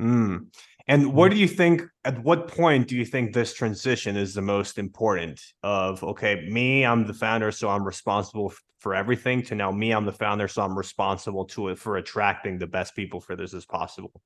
[0.00, 0.44] mm.
[0.88, 1.34] And what mm.
[1.34, 5.40] do you think at what point do you think this transition is the most important
[5.62, 10.04] of okay me i'm the founder so i'm responsible for everything to now me i'm
[10.04, 13.64] the founder so i'm responsible to it for attracting the best people for this as
[13.64, 14.20] possible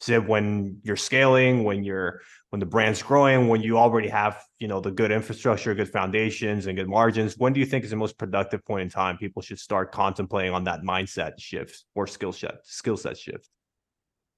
[0.00, 4.68] so when you're scaling, when you're when the brand's growing, when you already have you
[4.68, 7.96] know the good infrastructure, good foundations, and good margins, when do you think is the
[7.96, 12.32] most productive point in time people should start contemplating on that mindset shift or skill
[12.32, 13.48] set skill set shift?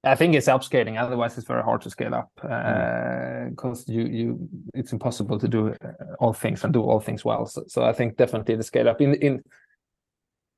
[0.03, 0.97] I think it's upscaling.
[0.97, 3.93] Otherwise, it's very hard to scale up because uh, mm.
[3.93, 7.45] you you it's impossible to do uh, all things and do all things well.
[7.45, 9.43] So, so I think definitely the scale up in in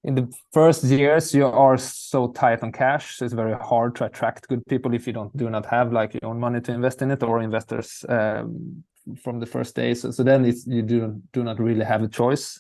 [0.04, 4.06] in the first years you are so tight on cash so it's very hard to
[4.06, 7.02] attract good people if you don't do not have like your own money to invest
[7.02, 8.84] in it or investors um,
[9.24, 9.94] from the first day.
[9.94, 12.60] so, so then it's you do do not really have a choice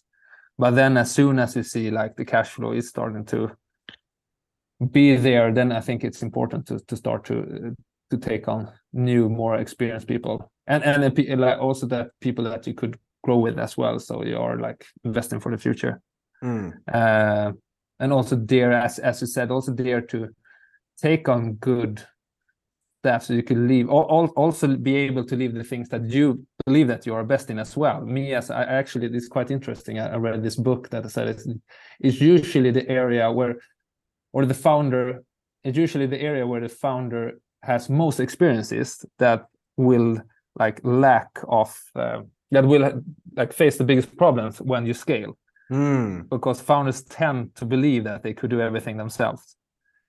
[0.57, 3.51] but then as soon as you see like the cash flow is starting to
[4.91, 7.75] be there then i think it's important to to start to
[8.11, 10.51] to take on new more experienced people.
[10.67, 14.37] And and like also that people that you could grow with as well so you
[14.37, 16.01] are like investing for the future.
[16.43, 16.73] Mm.
[16.91, 17.53] Uh,
[17.99, 20.29] and also dare, as as you said, also dare to
[20.97, 22.03] take on good
[23.01, 23.89] stuff so you can leave.
[23.89, 27.49] All, also be able to leave the things that you believe that you are best
[27.49, 28.01] in as well.
[28.01, 29.99] Me as i actually it's quite interesting.
[29.99, 31.47] I, I read this book that said it's,
[31.99, 33.55] it's usually the area where
[34.33, 35.23] or the founder
[35.63, 39.45] it's usually the area where the founder has most experiences that
[39.77, 40.19] will
[40.57, 43.03] like lack of uh, that will
[43.37, 45.37] like face the biggest problems when you scale.
[45.71, 46.27] Mm.
[46.27, 49.55] because founders tend to believe that they could do everything themselves.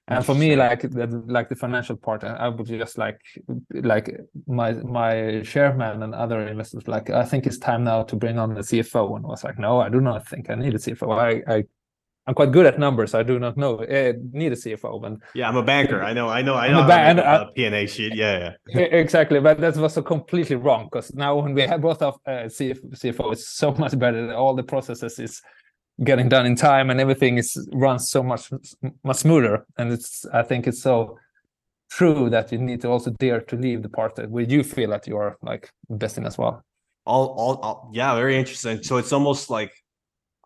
[0.08, 3.20] And for me like the, like the financial part i would just like
[3.70, 8.38] like my my chairman and other investors like i think it's time now to bring
[8.38, 10.78] on the cfo and I was like no i do not think i need a
[10.78, 11.64] cfo i i
[12.26, 13.14] I'm quite good at numbers.
[13.14, 13.80] I do not know.
[13.80, 15.04] Uh, need a CFO.
[15.04, 16.02] And yeah, I'm a banker.
[16.02, 16.28] I know.
[16.28, 16.54] I know.
[16.54, 17.22] I know.
[17.22, 18.14] Uh, P&A sheet.
[18.14, 18.80] Yeah, yeah.
[19.04, 19.40] Exactly.
[19.40, 22.78] But that was so completely wrong because now when we have both of uh, CF,
[22.94, 24.32] CFO, it's so much better.
[24.34, 25.42] All the processes is
[26.04, 28.50] getting done in time and everything is runs so much
[29.04, 31.18] much smoother and it's i think it's so
[31.90, 34.90] true that you need to also dare to leave the part that where you feel
[34.90, 36.64] that you're like investing as well
[37.04, 39.72] all, all, all yeah very interesting so it's almost like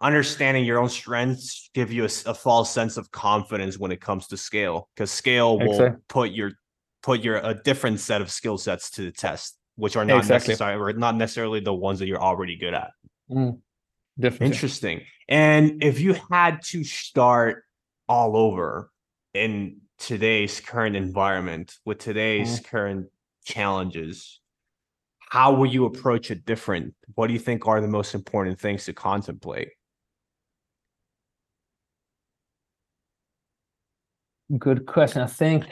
[0.00, 4.26] understanding your own strengths give you a, a false sense of confidence when it comes
[4.28, 6.02] to scale because scale will exactly.
[6.08, 6.52] put your
[7.02, 10.52] put your a different set of skill sets to the test which are not exactly.
[10.52, 12.90] necessary or not necessarily the ones that you're already good at
[13.30, 13.58] mm.
[14.18, 14.46] Definitely.
[14.46, 15.00] Interesting.
[15.28, 17.64] And if you had to start
[18.08, 18.90] all over
[19.34, 22.64] in today's current environment with today's mm.
[22.64, 23.06] current
[23.44, 24.40] challenges,
[25.30, 26.94] how will you approach it different?
[27.14, 29.70] What do you think are the most important things to contemplate?
[34.58, 35.22] Good question.
[35.22, 35.64] I think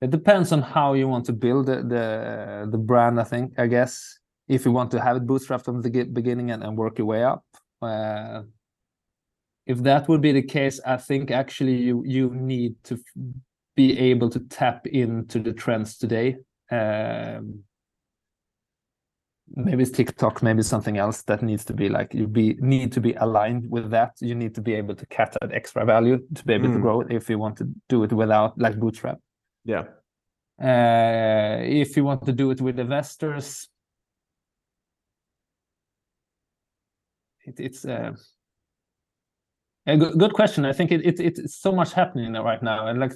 [0.00, 3.20] it depends on how you want to build the the, the brand.
[3.20, 6.64] I think I guess if you want to have it bootstrapped from the beginning and,
[6.64, 7.44] and work your way up.
[7.80, 8.42] Uh,
[9.66, 12.98] if that would be the case, I think actually you you need to
[13.76, 16.36] be able to tap into the trends today.
[16.72, 17.62] Um,
[19.54, 23.00] maybe it's TikTok, maybe something else that needs to be like you be need to
[23.00, 24.12] be aligned with that.
[24.20, 26.74] You need to be able to catch that extra value to be able mm.
[26.74, 29.18] to grow if you want to do it without like bootstrap.
[29.64, 29.84] Yeah.
[30.60, 33.68] Uh, if you want to do it with investors,
[37.44, 38.12] it, it's uh,
[39.86, 40.64] a good, good question.
[40.64, 42.86] I think it, it it's so much happening right now.
[42.86, 43.12] And like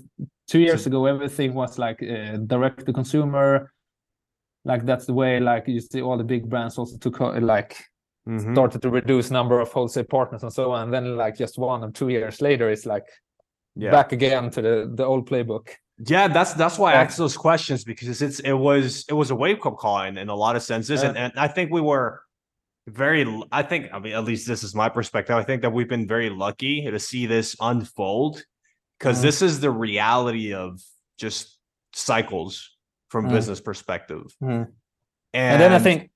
[0.49, 3.73] two years ago, everything was like uh, direct to consumer.
[4.65, 7.77] Like that's the way like you see all the big brands also took like
[8.29, 8.53] Mhm.
[8.53, 10.85] started to reduce number of wholesale partners and so on.
[10.85, 13.07] And then like just one or two years later, it's like
[13.77, 13.91] Yeah.
[13.91, 15.69] back again to the the old playbook.
[16.07, 17.03] Yeah, that's that's why I Yeah.
[17.03, 20.29] asked those questions because it's it was it was a wake up call in, in
[20.29, 22.21] a lot of senses, and, and I think we were
[22.87, 23.25] very.
[23.53, 25.37] i think I mean at least this is my perspective.
[25.37, 28.43] I think that we've been very lucky to see this unfold
[28.99, 29.23] because Mhm.
[29.23, 30.81] this is the reality of
[31.19, 31.59] just
[31.95, 32.70] cycles
[33.11, 33.31] from Mm.
[33.37, 34.23] business perspective.
[34.43, 34.67] Mhm.
[35.33, 36.11] And, And, then I think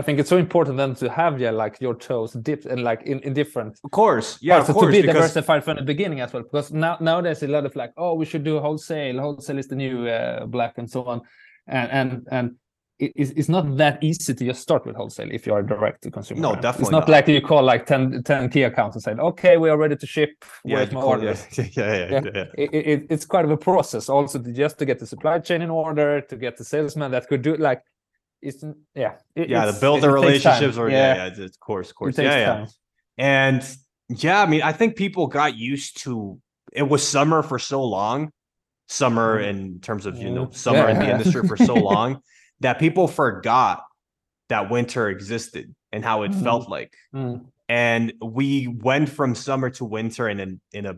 [0.00, 3.02] I think it's so important then to have yeah like your toes dipped and like
[3.12, 5.82] in, in different of course, yeah, parts, of so course, to be diversified from the
[5.82, 6.44] beginning as well.
[6.44, 9.18] Because now nowadays a lot of like oh we should do wholesale.
[9.20, 11.20] Wholesale is the new uh, black and so on,
[11.66, 12.46] and and and.
[13.04, 16.02] It- It's, it's not that easy to just start with wholesale if you are direct
[16.02, 16.40] to consumer.
[16.40, 16.62] No, brand.
[16.62, 17.08] definitely It's not, not.
[17.08, 20.06] like you call like 10, 10 key accounts and say, okay, we are ready to
[20.06, 20.30] ship.
[20.64, 21.34] yeah, Where's my order?
[21.52, 22.20] yeah, yeah, yeah, Yeah.
[22.34, 22.44] yeah.
[22.64, 25.62] it, it, it's quite of a process also to just to get the supply chain
[25.62, 27.60] in order to get the salesman that could do it.
[27.60, 27.82] like
[28.42, 28.62] it's
[28.94, 31.96] yeah it- yeah, it's- to build the relationships or yeah, yeah, it's- of course, of
[31.96, 32.16] course.
[32.18, 32.46] Yeah, yeah.
[32.54, 32.66] time.
[33.18, 33.62] And
[34.08, 36.40] yeah, I mean, I think people got used to
[36.72, 38.30] it was summer for so long,
[38.88, 39.48] summer Mhm.
[39.50, 40.54] in terms of, you know, Mhm.
[40.54, 42.20] summer in the industry for so long
[42.60, 43.82] that people forgot
[44.48, 46.42] that winter existed and how it Mhm.
[46.42, 46.94] felt like.
[47.14, 50.96] Mm, And we went from summer to winter and in, in a,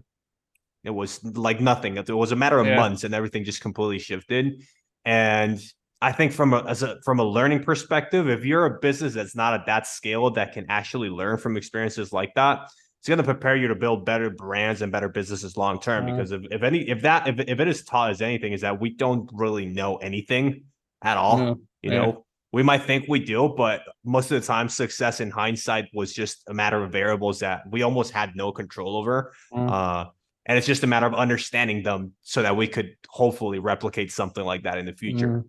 [0.85, 1.98] it was like nothing.
[1.98, 2.77] It was a matter of Yeah.
[2.77, 4.62] months and everything just completely shifted.
[5.05, 5.61] And
[6.01, 9.37] I think from a, as a from a learning perspective, if you're a business that's
[9.37, 12.61] not at that scale that can actually learn from experiences like that,
[13.01, 16.07] it's going to prepare you to build better brands and better businesses long term.
[16.07, 16.11] Mhm.
[16.16, 18.81] Because if, if any if that if, if it is taught as anything, is that
[18.81, 20.64] we don't really know anything
[21.03, 21.38] at all.
[21.38, 21.99] no, You yeah.
[21.99, 26.12] know, we might think we do, but most of the time, success in hindsight was
[26.12, 29.33] just a matter of variables that we almost had no control over.
[29.53, 29.71] Mm.
[29.71, 30.11] Uh,
[30.47, 34.45] and it's just a matter of understanding them so that we could hopefully replicate something
[34.45, 35.45] like that in the future.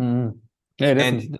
[0.00, 0.38] mm, mm.
[0.78, 1.38] Yeah, And-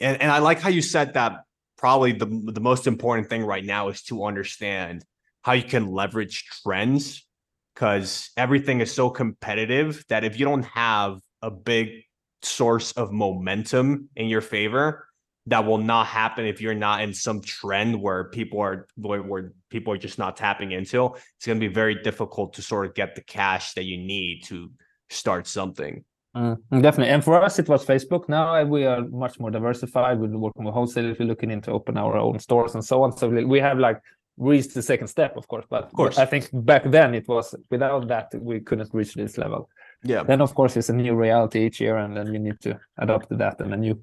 [0.00, 1.44] And and I like how you said that
[1.78, 5.04] probably the the most important thing right now is to understand
[5.42, 7.26] how you can leverage trends
[7.74, 12.03] because everything is so competitive that if you don't have a big
[12.44, 15.08] source of momentum in your favor,
[15.46, 19.52] that will not happen if you're not in some trend where people are where, where
[19.68, 21.14] people are just not tapping into.
[21.36, 24.44] It's going to be very difficult to sort of get the cash that you need
[24.44, 24.70] to
[25.10, 26.04] start something.
[26.34, 27.12] Mm, definitely.
[27.12, 28.28] And for us, it was Facebook.
[28.28, 30.18] Now uh, we are much more diversified.
[30.18, 31.18] We're working with wholesalers.
[31.18, 33.16] We're looking into open our own stores and so on.
[33.16, 34.00] So we have like
[34.36, 35.66] reached the second step, of course.
[35.68, 36.18] But of course.
[36.18, 39.68] I think back then it was without that we couldn't reach this level.
[40.04, 40.22] Yeah.
[40.22, 43.28] Then of course it's a new reality each year, and then you need to adapt
[43.30, 43.60] to that.
[43.60, 44.02] And then you,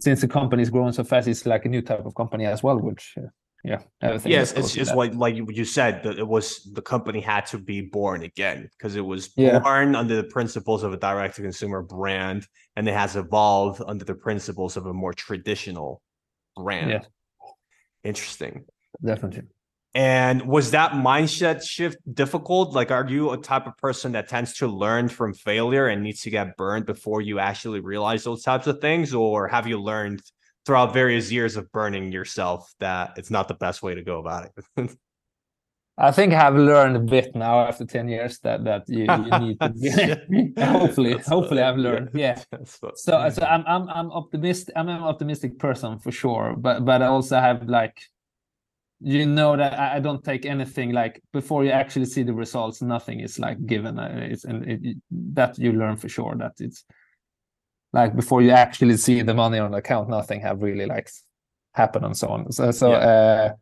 [0.00, 2.62] since the company is growing so fast, it's like a new type of company as
[2.62, 2.78] well.
[2.78, 3.26] Which, uh,
[3.64, 4.32] yeah, everything.
[4.32, 7.58] Yes, it's with like like you you said that it was the company had to
[7.58, 9.58] be born again because it was Yeah.
[9.58, 14.04] born under the principles of a direct to consumer brand and it has evolved under
[14.04, 16.00] the principles of a more traditional
[16.56, 16.90] brand.
[16.90, 17.00] Yeah.
[18.04, 18.64] Interesting.
[19.04, 19.42] definitely.
[19.94, 22.74] And was that mindset shift difficult?
[22.74, 26.20] Like, are you a type of person that tends to learn from failure and needs
[26.22, 29.12] to get burned before you actually realize those types of things?
[29.12, 30.22] Or have you learned
[30.64, 34.50] throughout various years of burning yourself that it's not the best way to go about
[34.76, 34.90] it?
[35.98, 40.54] I think I've learned a bit now after 10 years that that you, you need
[40.56, 44.88] to hopefully That's hopefully I've learned yeah That's so so I'm I'm I'm optimistic I'm
[44.88, 48.00] an optimistic person for sure but but I also have like
[49.00, 52.82] you know that I, I don't take anything like before you actually see the results
[52.82, 53.98] nothing is like given.
[53.98, 54.96] Uh, it's and it,
[55.34, 56.84] that you learn for sure that it's
[57.92, 61.10] like before you actually see the money on the account nothing have really like
[61.74, 62.52] happened and so on.
[62.52, 62.98] So so Yeah.
[62.98, 63.52] uh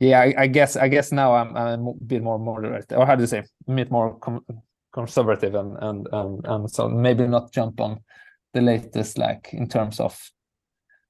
[0.00, 3.14] yeah I, I guess i guess now i'm i'm a bit more moderate or how
[3.14, 4.44] do you say a bit more com-
[4.92, 8.00] conservative and and and and so maybe not jump on
[8.52, 10.18] the latest like in terms of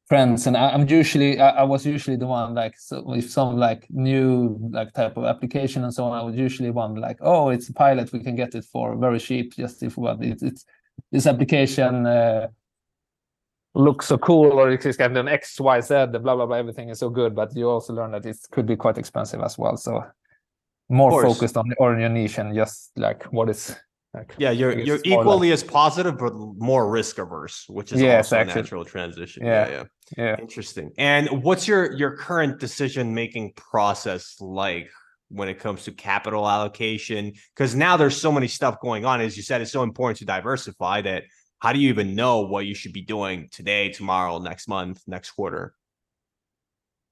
[0.09, 3.57] trends and I, i'm usually I, I was usually the one like so if some
[3.57, 7.51] like new like type of application and so on i was usually one like oh
[7.51, 10.65] it's a pilot we can get it for very cheap just if what it, it's
[11.11, 12.49] this application uh,
[13.75, 16.57] looks so cool or it's kind of an X, Y, Z, the blah, blah, blah,
[16.57, 19.57] everything is so good, but you also learn that it could be quite expensive as
[19.57, 19.77] well.
[19.77, 20.05] So
[20.89, 23.75] more focused on, on your niche and just like what is
[24.15, 28.41] like yeah, you're you're like- equally as positive, but more risk averse, which is also
[28.41, 29.45] a natural transition.
[29.45, 29.69] Yeah.
[29.69, 29.85] yeah.
[30.19, 30.37] yeah.
[30.39, 30.93] Interesting.
[30.99, 34.91] And what's your your current decision making process like
[35.29, 37.33] when it comes to capital allocation?
[37.57, 39.23] Because now there's so many stuff going on.
[39.23, 41.25] As you said, it's so important to diversify that
[41.61, 45.31] how do you even know what you should be doing today, tomorrow, next month, next
[45.31, 45.75] quarter?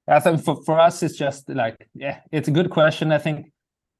[0.07, 3.11] I think for, for us, it's just like, yeah, it's a good question.
[3.13, 3.51] I think,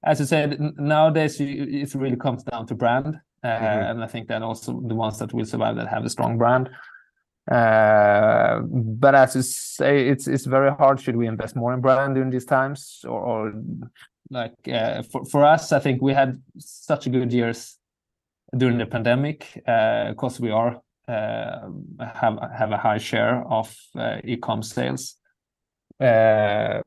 [0.04, 3.20] as you said, nowadays you, it really comes down to brand.
[3.44, 3.92] mm-hmm.
[3.92, 6.70] and I think that also the ones that will survive that have a strong brand.
[7.50, 11.00] Uh, but as you say, it's it's very hard.
[11.00, 13.54] Should we invest more in brand during these times, or, or
[14.30, 15.72] like uh, for for us?
[15.72, 17.78] I think we had such good years
[18.56, 24.18] during the pandemic because uh, we are uh, have have a high share of uh,
[24.24, 25.16] e-com sales.
[26.02, 26.82] Uh,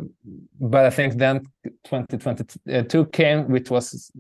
[0.61, 1.47] but I think then
[1.85, 4.11] 2022 came, which was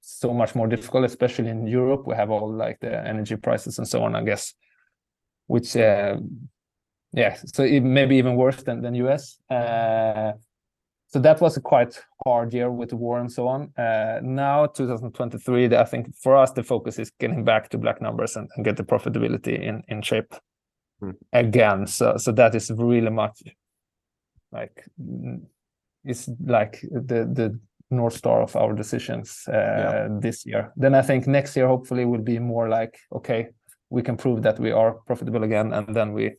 [0.00, 2.06] so much more difficult, especially in Europe.
[2.06, 4.54] We have all like the energy prices and so on, I guess,
[5.46, 6.16] which uh,
[7.12, 9.38] yeah, so it may be even worse than than US.
[9.48, 10.32] Uh,
[11.06, 13.72] so that was a quite hard year with the war and so on.
[13.76, 18.36] Uh, now 2023, I think for us the focus is getting back to black numbers
[18.36, 20.34] and, and get the profitability in in shape
[21.02, 21.14] mm.
[21.32, 21.86] again.
[21.86, 23.42] So so that is really much
[24.52, 24.84] like
[26.04, 27.58] it's like the the
[27.90, 30.08] north star of our decisions uh, yeah.
[30.20, 30.72] this year.
[30.76, 33.48] Then I think next year hopefully will be more like okay,
[33.90, 36.36] we can prove that we are profitable again, and then we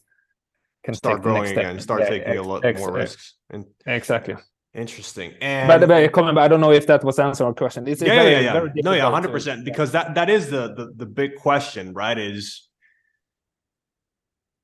[0.84, 3.36] can start growing again, start yeah, taking a lot more risks.
[3.50, 4.36] And exactly.
[4.74, 5.34] Interesting.
[5.42, 7.88] And by the way, comment, by I don't know if that was answer our question.
[7.88, 8.82] It's, yeah, very, yeah, yeah.
[8.84, 9.66] no, yeah, hundred percent.
[9.66, 12.18] Because that that is the, the the big question, right?
[12.18, 12.70] Is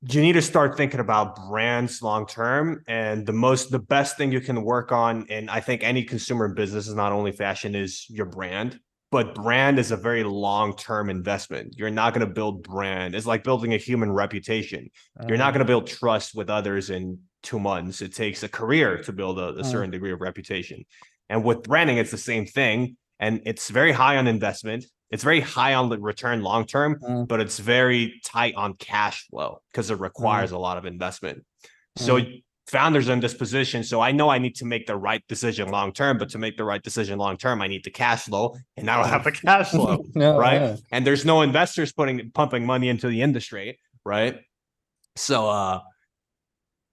[0.09, 4.31] you need to start thinking about brands long term and the most the best thing
[4.31, 8.05] you can work on and i think any consumer business is not only fashion is
[8.09, 8.79] your brand
[9.11, 11.75] but brand is a very long term investment.
[11.77, 13.15] You're not going to build brand.
[13.15, 14.89] It's like building a human reputation.
[15.27, 18.01] You're not going to build trust with others in two months.
[18.01, 19.63] It takes a career to build a, a uh.
[19.63, 20.85] certain degree of reputation.
[21.29, 25.39] And with branding it's the same thing and it's very high on investment it's very
[25.39, 27.27] high on the return long term, mm.
[27.27, 30.55] but it's very tight on cash flow because it requires mm.
[30.55, 31.45] a lot of investment.
[31.95, 32.43] So mm.
[32.67, 33.83] founders are in this position.
[33.83, 36.57] So I know I need to make the right decision long term, but to make
[36.57, 39.31] the right decision long term, I need the cash flow, and I don't have the
[39.31, 40.61] cash flow, no, right?
[40.61, 40.75] Yeah.
[40.91, 44.39] And there's no investors putting pumping money into the industry, right?
[45.15, 45.79] So uh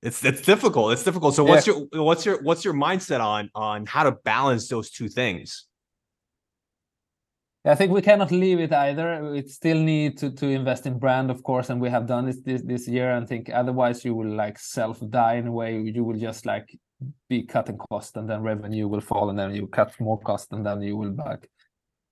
[0.02, 0.92] it's it's difficult.
[0.92, 1.34] It's difficult.
[1.34, 1.74] So what's yeah.
[1.92, 5.66] your what's your what's your mindset on on how to balance those two things?
[7.66, 9.30] I think we cannot leave it either.
[9.32, 12.40] We still need to to invest in brand, of course, and we have done this
[12.40, 13.12] this, this year.
[13.12, 15.80] And think otherwise you will like self die in a way.
[15.80, 16.78] You will just like
[17.28, 20.64] be cutting cost, and then revenue will fall, and then you cut more cost, and
[20.64, 21.48] then you will like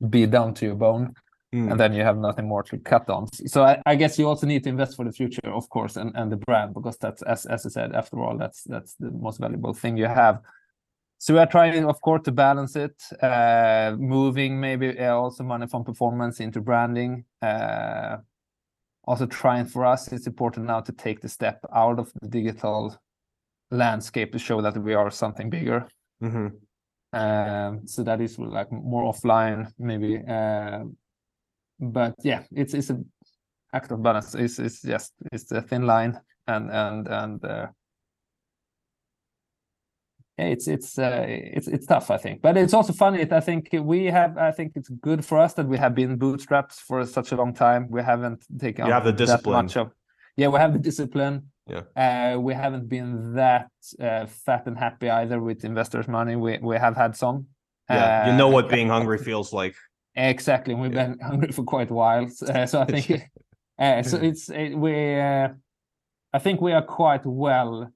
[0.09, 1.15] be down to your bone,
[1.55, 1.71] mm.
[1.71, 3.27] and then you have nothing more to cut on.
[3.33, 6.13] So I, I, guess you also need to invest for the future, of course, and
[6.15, 9.39] and the brand because that's as as I said, after all, that's that's the most
[9.39, 10.41] valuable thing you have
[11.23, 15.69] so we are trying, of course, to balance it, uh, moving maybe uh, also money
[15.69, 17.25] from performance into branding.
[17.41, 18.17] Uh,
[19.05, 22.99] also trying for us, it's important now to take the step out of the digital
[23.71, 25.87] landscape to show that we are something bigger.
[26.21, 26.49] Mm-hmm.
[27.17, 30.21] Um, so that is like more offline, maybe.
[30.29, 30.87] Uh,
[31.79, 33.09] but yeah, it's it's an
[33.73, 34.35] act of balance.
[34.35, 37.67] It's it's just it's a thin line, and and and uh,
[40.39, 42.41] it's it's uh, it's it's tough i think.
[42.41, 45.67] But it's also funny i think we have i think it's good for us that
[45.67, 47.89] we have been bootstrapped for such a long time.
[47.91, 49.93] We haven't taken you have the discipline much of
[50.37, 51.49] yeah we have the discipline.
[51.69, 51.83] Yeah.
[51.97, 56.35] Uh, we haven't been that uh, fat and happy either with investors money.
[56.37, 57.47] We we have had some.
[57.89, 59.77] Yeah you know what uh, being hungry feels like.
[60.15, 61.09] Exactly we've yeah.
[61.09, 63.31] been hungry for quite a while uh, so i think
[63.79, 67.91] uh, so it's it, we i think we are quite well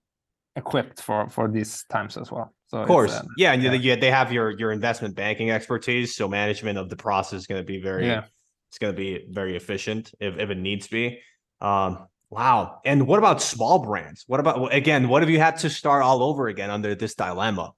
[0.56, 2.52] equipped for for these times as well.
[2.68, 3.72] So of course, um, yeah, and yeah.
[3.72, 7.60] You, they have your your investment banking expertise, so management of the process is going
[7.60, 8.24] to be very, yeah.
[8.68, 11.20] it's going to be very efficient if if it needs to be.
[11.60, 12.80] Um, wow.
[12.84, 14.24] And what about small brands?
[14.26, 15.08] What about again?
[15.08, 17.72] What if you had to start all over again under this dilemma?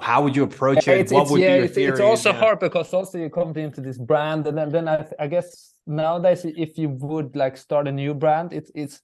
[0.00, 0.98] How would you approach it?
[0.98, 1.90] It's, what it's, would yeah, be your it's, theory?
[1.90, 2.38] It's also yeah.
[2.38, 6.44] hard because also you come into this brand, and then, then I, I guess nowadays,
[6.44, 9.02] if you would like start a new brand, it's it's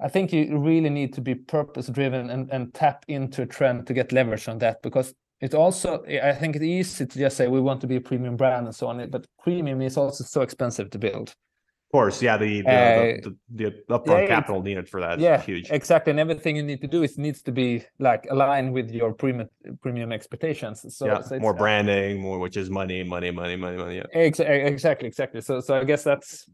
[0.00, 3.86] I think you really need to be purpose driven and, and tap into a trend
[3.86, 7.48] to get leverage on that because it also I think it's easy to just say
[7.48, 10.42] we want to be a premium brand and so on, but premium is also so
[10.42, 11.28] expensive to build.
[11.28, 15.20] Of course, yeah, the the, uh, the, the, the upfront yeah, capital needed for that
[15.20, 15.70] yeah, huge.
[15.70, 19.12] Exactly, and everything you need to do is needs to be like aligned with your
[19.12, 19.48] premium
[19.80, 20.84] premium expectations.
[20.96, 23.96] So, yeah, so more branding, more which is money, money, money, money, money.
[23.96, 24.18] Yeah.
[24.18, 25.40] Exactly, exactly.
[25.40, 26.48] So so I guess that's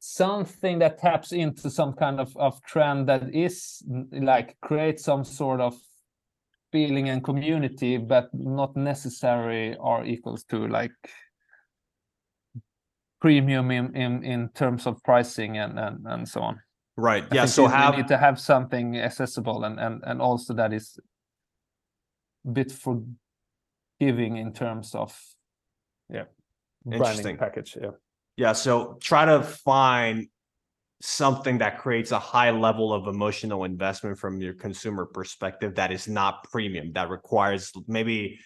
[0.00, 3.82] something that taps into some kind of, of trend that is
[4.12, 5.78] like create some sort of
[6.72, 10.92] feeling and community but not necessary or equals to like
[13.20, 16.58] premium in in, in terms of pricing and, and and so on
[16.96, 20.98] right yeah so have need to have something accessible and and and also that is
[22.46, 25.14] a bit forgiving in terms of
[26.08, 26.24] yeah
[26.84, 27.76] branding package.
[27.80, 27.90] Yeah.
[28.40, 30.28] Yeah, so try to find
[31.02, 36.08] something that creates a high level of emotional investment from your consumer perspective that is
[36.08, 38.38] not premium, that requires maybe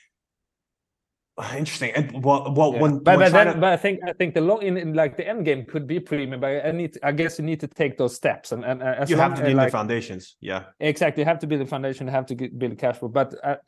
[1.56, 1.92] interesting.
[1.94, 2.80] And what what Yeah.
[2.82, 4.94] when, but, when but, then, to- but I think I think the long in, in
[4.94, 7.68] like the end game could be premium, but I need I guess you need to
[7.68, 10.36] take those steps and and uh, as you have to name like, the foundations.
[10.40, 10.62] Yeah.
[10.80, 13.28] exactly you have to build the foundation, you have to get, build cash flow, but
[13.44, 13.58] uh,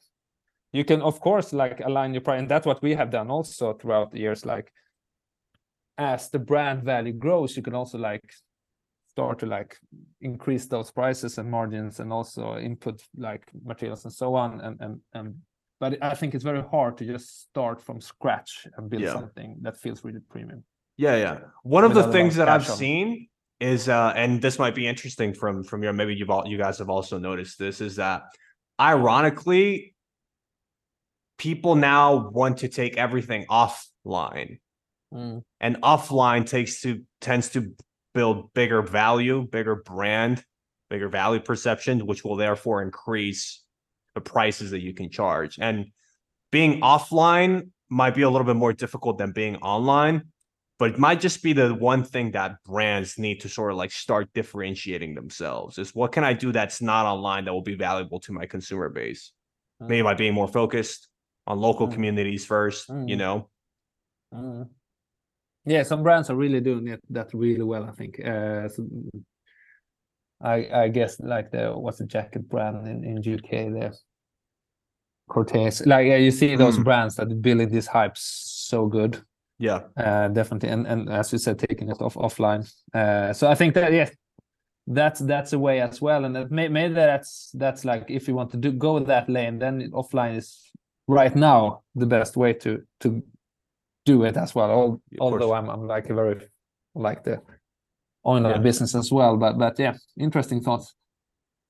[0.72, 3.74] you can of course like align your price, and that's what we have done also
[3.74, 4.44] throughout the years.
[4.44, 4.72] Like
[5.98, 8.22] as the brand value grows, you can also like
[9.08, 9.78] start to like
[10.20, 15.00] increase those prices and margins and also input like materials and so on and and
[15.14, 15.34] and
[15.80, 19.12] but I think it's very hard to just start from scratch and build Yeah.
[19.12, 20.64] something that feels really premium.
[20.96, 21.38] Yeah, yeah.
[21.62, 22.76] One of the Without things that I've on.
[22.76, 23.28] seen
[23.60, 26.76] is uh and this might be interesting from from your maybe you've all you guys
[26.78, 28.22] have also noticed this is that
[28.78, 29.94] ironically
[31.38, 34.58] people now want to take everything offline
[35.12, 37.72] and offline takes to tends to
[38.14, 40.44] build bigger value, bigger brand,
[40.90, 43.62] bigger value perception, which will therefore increase
[44.14, 45.58] the prices that you can charge.
[45.60, 45.86] And
[46.50, 50.22] being offline might be a little bit more difficult than being online,
[50.78, 53.90] but it might just be the one thing that brands need to sort of like
[53.90, 58.20] start differentiating themselves is what can I do that's not online that will be valuable
[58.20, 59.32] to my consumer base?
[59.78, 61.08] Maybe by being more focused
[61.46, 61.92] on local Mm.
[61.92, 63.18] communities first, you Mm.
[63.18, 63.50] know?
[64.34, 64.68] Mm.
[65.66, 67.84] Yeah, some brands are really doing it that really well.
[67.84, 68.20] I think.
[68.24, 68.86] Uh, so
[70.40, 73.92] I I guess like the what's the jacket brand in in UK there
[75.28, 75.84] Corteiz.
[75.86, 76.84] Like yeah, you see those Mm.
[76.84, 78.18] brands that building these hypes
[78.68, 79.22] so good.
[79.58, 79.80] Yeah.
[79.96, 82.70] Uh, definitely, and and as you said, taking it off offline.
[82.94, 84.10] Uh, so I think that yeah,
[84.86, 88.34] that's that's a way as well, and that may, maybe that's that's like if you
[88.36, 90.70] want to do go that lane, then offline is
[91.08, 93.22] right now the best way to to
[94.06, 94.70] do it as well.
[94.70, 95.52] Al- Of although.
[95.52, 96.40] I'm I'm like a very
[96.94, 97.42] like the
[98.24, 98.58] online Yeah.
[98.68, 100.94] business as well, but but yeah, interesting thoughts.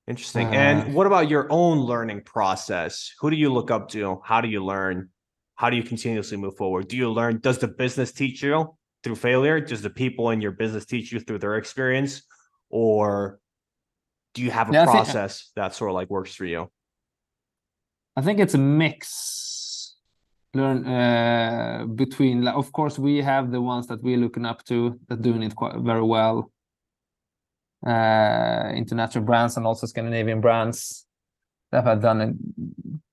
[0.07, 0.47] Interesting.
[0.47, 3.11] Uh, and what about your own learning process?
[3.19, 4.21] Who do you look up to?
[4.23, 5.09] How do you learn?
[5.55, 6.87] How do you continuously move forward?
[6.87, 7.39] Do you learn?
[7.41, 9.59] Does the business teach you through failure?
[9.59, 12.21] Does the people in your business teach you through their experience?
[12.69, 13.39] Or
[14.33, 16.71] do you have a Yeah, I think- process that sort of like works for you?
[18.15, 19.05] I think it's a mix
[20.53, 24.99] learn uh between like of course we have the ones that we're looking up to
[25.07, 26.51] that doing it quite very well
[27.85, 31.05] uh international brands and also Scandinavian brands
[31.71, 32.33] that have done a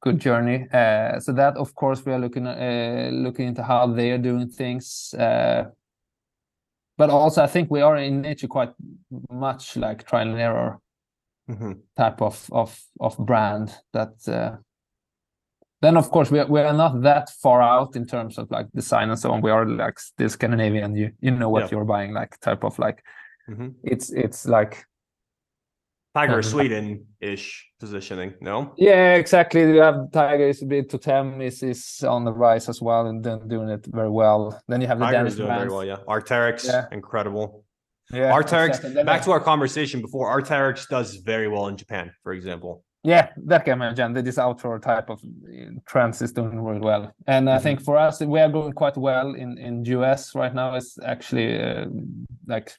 [0.00, 4.10] good journey uh so that of course we are looking uh looking into how they
[4.12, 5.64] are doing things uh
[6.96, 8.72] but also I think we are in nature quite
[9.30, 10.78] much like trial and error
[11.46, 11.82] Mhm.
[11.96, 14.56] type of of of brand that uh,
[15.84, 18.66] then of course we are, we are not that far out in terms of like
[18.80, 21.68] design and so on we are like still scandinavian you you know what Yeah.
[21.72, 22.98] you're buying like type of like
[23.48, 23.74] Mhm.
[23.92, 24.74] it's it's like
[26.16, 26.86] Tiger Um, Sweden
[27.20, 27.46] ish
[27.80, 28.30] positioning.
[28.40, 28.72] No?
[28.76, 31.82] yeah exactly you have tiger is a bit Toteme is is
[32.14, 35.06] on the rise as well and then doing it very well then you have the
[35.10, 35.84] danish is doing very well.
[35.92, 35.98] Yeah.
[36.14, 36.84] Arc'teryx, Yeah.
[36.98, 37.46] incredible.
[38.12, 39.04] yeah Arc'teryx, exactly.
[39.12, 42.72] Back to our conversation before, Arc'teryx does very well in Japan, for example.
[43.06, 47.12] Yeah, that can imagine that this outdoor type of uh, trends is doing really well,
[47.26, 47.62] and I Mhm.
[47.62, 50.74] think for us we are going quite well in in US right now.
[50.74, 51.86] It's actually uh,
[52.46, 52.72] like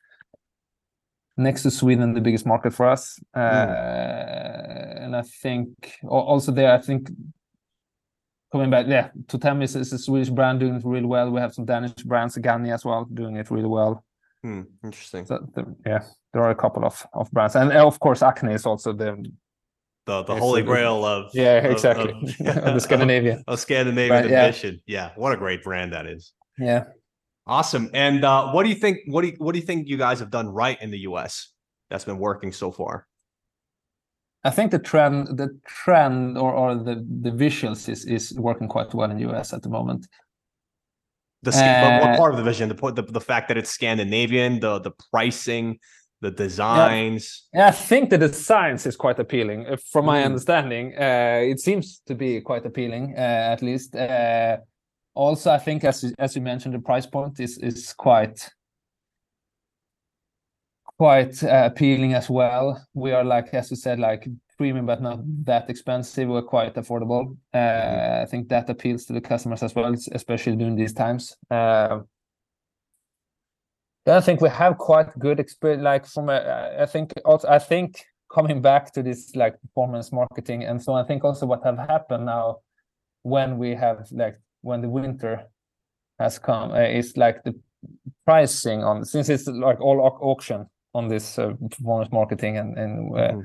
[1.37, 5.67] next to Sweden the biggest market for us, uh, and I think
[6.07, 7.11] also there I think
[8.51, 11.29] coming back, yeah, Toteme is, is a Swedish brand doing it really well.
[11.29, 14.03] We have some Danish brands, Ganni as well, doing it really well.
[14.41, 15.25] Hmm, interesting.
[15.25, 15.47] So
[15.85, 16.03] yeah,
[16.33, 19.23] there are a couple of of brands, and of course Acne is also the
[20.05, 23.43] The the holy grail of yeah exactly of- of the Scandinavian.
[23.47, 24.79] of Scandinavian Right, yeah.
[24.85, 26.33] Yeah, what a great brand that is.
[26.59, 26.83] Yeah.
[27.47, 27.89] Awesome.
[27.93, 28.99] And uh, what do you think?
[29.07, 31.51] What do you, what do you think you guys have done right in the U.S.
[31.89, 33.07] that's been working so far?
[34.43, 38.93] I think the trend, the trend, or or the the visuals is is working quite
[38.93, 40.07] well in the US at the moment.
[41.43, 42.69] The but what Uh, part of the vision?
[42.69, 45.79] The, the the fact that it's Scandinavian, the the pricing,
[46.25, 47.47] the designs.
[47.53, 49.65] Yeah, I think the designs is quite appealing.
[49.67, 50.25] Uh, From my Mm.
[50.25, 53.95] understanding, uh, it seems to be quite appealing, uh, at least.
[53.95, 54.57] Uh,
[55.13, 58.37] also, I think as you- as you mentioned, the price point is is quite
[60.97, 62.65] quite uh, appealing as well.
[62.93, 66.29] We are like, as you said, like premium but not that expensive.
[66.29, 67.35] We're quite affordable.
[67.53, 68.21] Uh, Mhm.
[68.23, 71.35] I think that appeals to the customers as well, especially during these times.
[74.05, 75.83] Then I think we have quite good experience.
[75.83, 80.63] Like from a, I think also I think coming back to this like performance marketing
[80.63, 82.57] and so I think also what have happened now
[83.23, 85.43] when we have like when the winter
[86.19, 87.55] has come uh, is like the
[88.25, 93.19] pricing on since it's like all auction on this uh, performance marketing and and uh,
[93.19, 93.41] mm-hmm.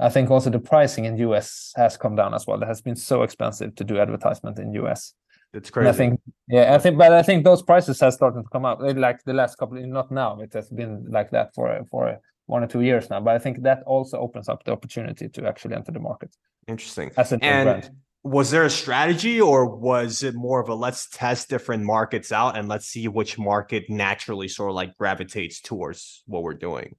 [0.00, 2.60] I think also the pricing in US has come down as well.
[2.60, 5.14] It has been so expensive to do advertisement in US.
[5.54, 5.88] It's crazy.
[5.88, 8.64] And I think, yeah, I think, but I think those prices have started to come
[8.64, 8.80] up.
[8.80, 10.40] Like the last couple, not now.
[10.40, 13.20] It has been like that for for one or two years now.
[13.20, 16.34] But I think that also opens up the opportunity to actually enter the market.
[16.68, 17.10] Interesting.
[17.16, 17.90] As a and brand.
[18.22, 22.56] was there a strategy, or was it more of a let's test different markets out
[22.56, 26.96] and let's see which market naturally sort of like gravitates towards what we're doing?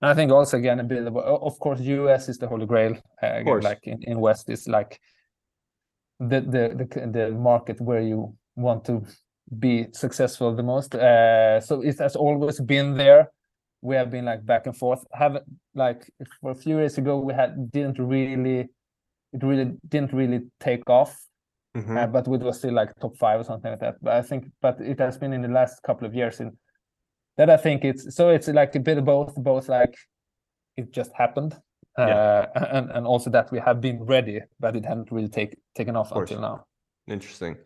[0.00, 2.94] I think also again a bit of, of course, US is the holy grail.
[3.22, 5.00] Uh, again, like in, in West is like
[6.20, 9.02] the, the the the market where you want to
[9.58, 10.94] be successful the most.
[10.94, 13.30] Uh, so it has always been there.
[13.82, 15.04] We have been like back and forth.
[15.12, 15.38] Have
[15.74, 16.10] like
[16.40, 18.68] for a few years ago we had didn't really
[19.34, 21.16] it really didn't really take off.
[21.76, 21.96] Mm-hmm.
[21.96, 23.96] Uh, but it was still like top five or something like that.
[24.00, 26.56] But I think, but it has been in the last couple of years in
[27.36, 29.94] that I think it's so it's like a bit of both, both like
[30.76, 31.56] it just happened,
[31.98, 32.46] yeah.
[32.54, 35.96] uh, and and also that we have been ready, but it hadn't really take, taken
[35.96, 36.66] off until now.
[37.06, 37.56] Interesting.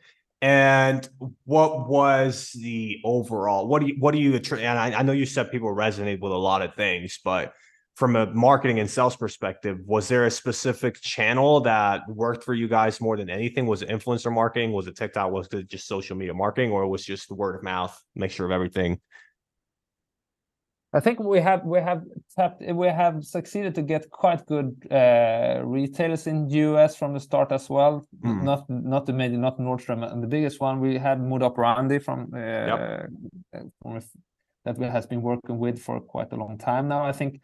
[0.41, 1.09] And
[1.45, 3.67] what was the overall?
[3.67, 6.33] What do you what do you and I, I know you said people resonate with
[6.33, 7.55] a lot of things, but
[7.97, 12.69] from a marketing and sales perspective, was there a specific channel that worked for you
[12.69, 13.67] guys more than anything?
[13.67, 14.71] Was it influencer marketing?
[14.71, 15.33] Was it TikTok?
[15.33, 18.53] Was it just social media marketing, or was just the word of mouth, mixture of
[18.53, 19.01] everything?
[20.99, 22.03] I think we have we have
[22.35, 27.21] tapped we have succeeded to get quite good uh, retailers in the US from the
[27.21, 28.05] start as well.
[28.25, 28.43] Mm.
[28.43, 32.33] Not not the major, not Nordstrom, and the biggest one we had Moda Operandi from,
[32.35, 33.11] uh, yep.
[33.81, 34.01] from
[34.65, 37.05] that we has been working with for quite a long time now.
[37.05, 37.41] I think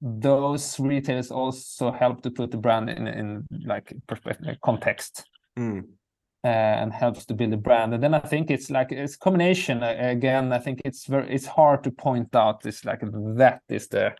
[0.00, 5.24] those retailers also help to put the brand in in like perspective context.
[5.58, 5.97] Mm
[6.44, 7.94] and helps to build a brand.
[7.94, 10.52] And then I think it's like it's combination again.
[10.52, 12.64] I think it's very it's hard to point out.
[12.64, 14.14] It's like that is the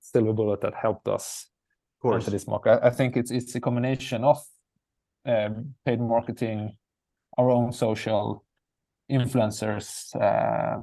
[0.00, 1.48] silver bullet that helped us
[2.04, 2.80] enter this market.
[2.82, 4.38] I, I think it's it's a combination of
[5.26, 6.76] um, paid marketing,
[7.36, 8.44] our own social
[9.10, 10.80] influencers, uh,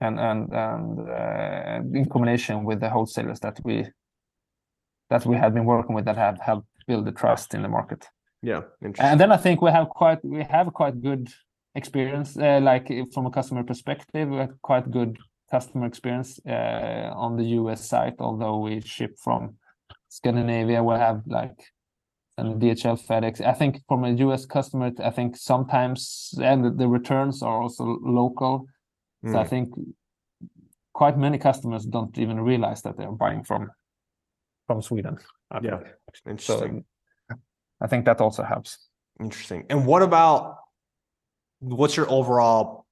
[0.00, 3.86] and and and uh, in combination with the wholesalers that we
[5.08, 8.06] that we have been working with that have helped build the trust in the market.
[8.42, 8.62] Yeah,
[8.98, 11.28] and then I think we have quite we have quite good
[11.74, 15.18] experience, uh, like from a customer perspective, we have quite good
[15.50, 18.14] customer experience uh, on the US site.
[18.18, 19.56] Although we ship from
[20.08, 21.58] Scandinavia, we have like
[22.40, 23.40] and DHL, FedEx.
[23.40, 28.66] I think from a US customer, I think sometimes and the returns are also local.
[29.24, 29.32] Mm.
[29.32, 29.48] So I hmm.
[29.48, 29.68] think
[30.94, 33.70] quite many customers don't even realize that they're buying from
[34.66, 35.18] from Sweden.
[35.50, 35.88] I yeah, think.
[36.26, 36.78] interesting.
[36.78, 36.84] So,
[37.80, 38.78] I think that also helps.
[39.20, 39.66] Interesting.
[39.70, 40.58] And what about
[41.60, 42.86] what's your overall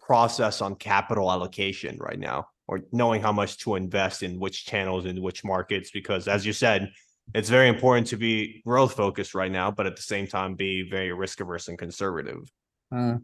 [0.00, 5.06] process on capital allocation right now, or knowing how much to invest in which channels
[5.06, 5.90] in which markets?
[5.90, 6.90] Because as you said,
[7.34, 10.88] it's very important to be growth focused right now, but at the same time be
[10.88, 12.50] very risk averse and conservative.
[12.92, 13.22] Mm.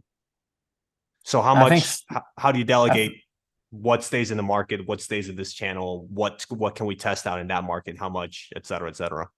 [1.24, 2.02] So how much?
[2.08, 3.12] How, how, do you delegate?
[3.70, 4.86] what stays in the market?
[4.86, 6.06] What stays in this channel?
[6.10, 7.98] What what can we test out in that market?
[7.98, 9.28] How much, et cetera, et cetera.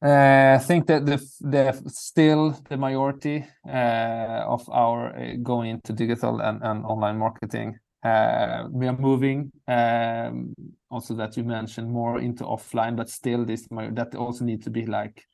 [0.00, 5.92] Uh, I think that the the still the majority uh, of our uh, going into
[5.92, 7.78] digital and, and online marketing.
[8.04, 10.54] Uh, we are moving um,
[10.88, 14.86] also that you mentioned more into offline, but still this that also needs to be
[14.86, 15.24] like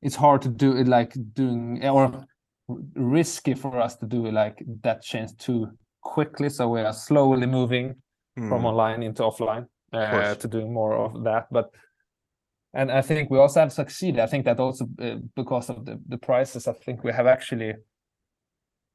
[0.00, 2.24] it's hard to do it like doing or
[2.94, 5.68] risky for us to do like that change too
[6.00, 6.48] quickly.
[6.48, 7.96] So we are slowly moving
[8.38, 8.48] mm.
[8.48, 11.70] from online into offline uh, to doing more of that, but
[12.74, 14.20] and I think we also have succeeded.
[14.20, 17.74] I think that also uh, because of the, the prices, I think we have actually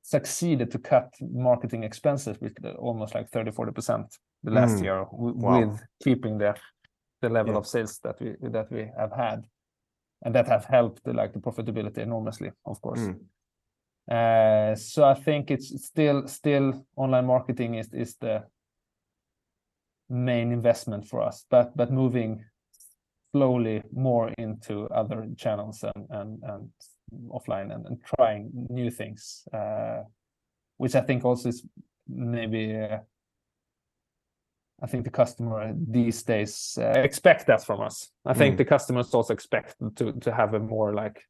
[0.03, 4.83] succeeded to cut marketing expenses with almost like 30 40% the last mm.
[4.83, 5.59] year wow.
[5.59, 6.55] with keeping the
[7.21, 7.59] the level yeah.
[7.59, 9.45] of sales that we that we have had
[10.23, 13.15] and that have helped the, like the profitability enormously of course mm.
[14.11, 18.43] uh, so i think it's still still online marketing is is the
[20.09, 22.43] main investment for us but but moving
[23.33, 26.69] slowly more into other channels and and, and
[27.29, 30.03] offline and, and trying new things, uh,
[30.77, 31.65] which I think also is
[32.07, 32.75] maybe.
[32.75, 32.99] Uh,
[34.81, 38.09] I think the customer these days uh, expect that from us.
[38.25, 38.57] I think mm.
[38.57, 41.21] the customers also expect to to have a more like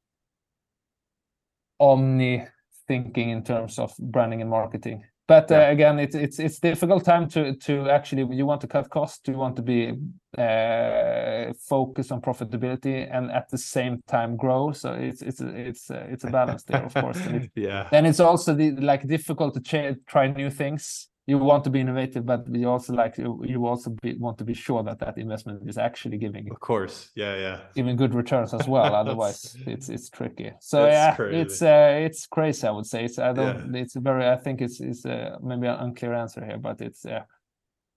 [1.79, 2.47] omni
[2.87, 5.03] thinking in terms of branding and marketing.
[5.27, 8.89] But uh, again it's it's it's difficult time to to actually you want to cut
[8.89, 9.93] costs you want to be
[10.37, 14.71] uh focus on profitability and at the same time grow.
[14.71, 17.19] So it's it's it's uh, it's a balance there of course.
[17.55, 17.87] Yeah.
[17.91, 21.79] then it's also the like difficult to ch- try new things you want to be
[21.79, 25.61] innovative but you also like you also be, want to be sure that that investment
[25.67, 27.11] is actually giving of course.
[27.15, 27.59] Yeah yeah.
[27.75, 28.93] giving good returns as well.
[29.03, 30.51] Otherwise it's it's tricky.
[30.59, 31.37] So yeah crazy.
[31.37, 33.05] it's uh it's crazy i would say.
[33.05, 33.81] It's i don't yeah.
[33.81, 37.23] it's very i think it's it's uh, maybe an unclear answer here but it's uh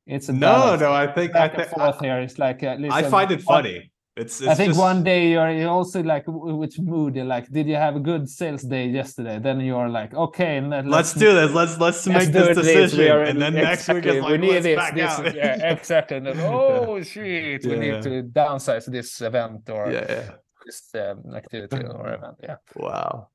[0.06, 2.20] it's a no no i think back i think forth here.
[2.20, 4.80] It's like uh, i find it funny it's, it's I think just...
[4.80, 8.62] one day you're also like which mood you're like did you have a good sales
[8.62, 9.38] day yesterday?
[9.38, 11.52] Then you're like okay let's, let's do this.
[11.52, 13.28] Let's let's, let's make this decision.
[13.28, 13.94] and then exactly.
[13.94, 15.34] next week like, we need this, this.
[15.34, 16.16] yeah exactly.
[16.16, 20.30] And then oh shit we need to downsize this event or yeah, yeah.
[20.64, 22.36] this um, activity or event.
[22.42, 22.56] Yeah.
[22.74, 23.28] Wow.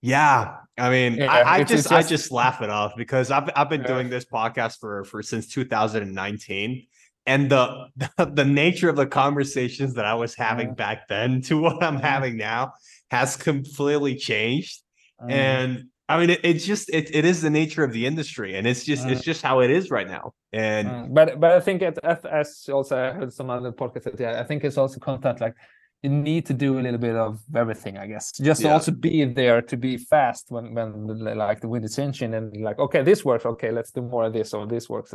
[0.00, 3.48] Yeah, I mean, yeah, I, I just, just, I just laugh it off because I've
[3.56, 6.86] I've been doing this podcast for for since 2019,
[7.26, 7.86] and the,
[8.18, 12.02] the, nature of the conversations that I was having back then to what I'm mm.
[12.02, 12.74] having now
[13.10, 14.82] has completely changed.
[15.22, 15.32] Mm.
[15.32, 18.66] And I mean, it, it's just it, it is the nature of the industry, and
[18.66, 20.34] it's just it's just how it is right now.
[20.52, 24.44] And but but I think at FS also I heard some other podcasts, yeah, I
[24.44, 25.54] think it's also content like
[26.02, 28.32] you need to do a little bit of everything, I guess.
[28.32, 28.74] Just yeah.
[28.74, 31.06] also be there to be fast when when
[31.38, 34.34] like the wind is changing and like okay, this works, okay, let's do more of
[34.34, 35.14] this or this works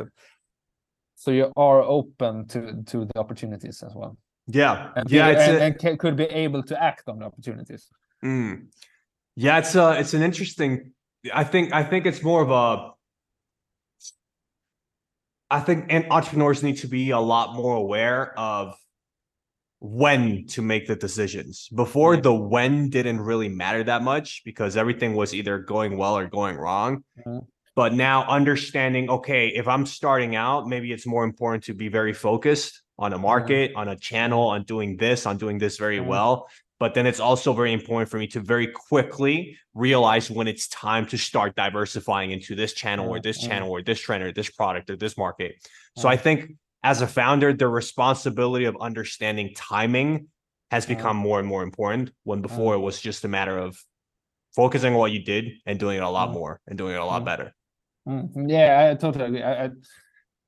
[1.20, 4.16] so you are open to to the opportunities as well?
[4.46, 4.90] Yeah.
[4.96, 5.88] And yeah and, a...
[5.90, 7.88] and, could be able to act on the opportunities?
[8.24, 8.66] Mm.
[9.34, 10.92] yeah it's uh it's an interesting
[11.32, 12.92] i think i think it's more of a
[15.50, 18.76] i think and entrepreneurs need to be a lot more aware of
[19.82, 21.66] when to make the decisions.
[21.74, 22.20] Before yeah.
[22.20, 26.56] the when didn't really matter that much because everything was either going well or going
[26.58, 27.02] wrong.
[27.18, 27.38] Mm-hmm
[27.80, 32.12] but now understanding okay if i'm starting out maybe it's more important to be very
[32.12, 33.24] focused on a mm-hmm.
[33.24, 36.08] market on a channel on doing this on doing this very mm-hmm.
[36.08, 36.48] well.
[36.78, 41.04] But then it's also very important for me to very quickly realize when it's time
[41.06, 43.50] to start diversifying into this channel or this mm-hmm.
[43.50, 45.56] channel or this trend or this product or this market.
[45.96, 46.52] So i think
[46.82, 50.28] as a founder the responsibility of understanding timing
[50.70, 53.76] has become more and more important when before it was just a matter of
[54.54, 57.04] focusing on what you did and doing it a lot more and doing it a
[57.04, 57.52] lot better
[58.08, 59.42] Mm, yeah, I totally agree.
[59.42, 59.70] I, I,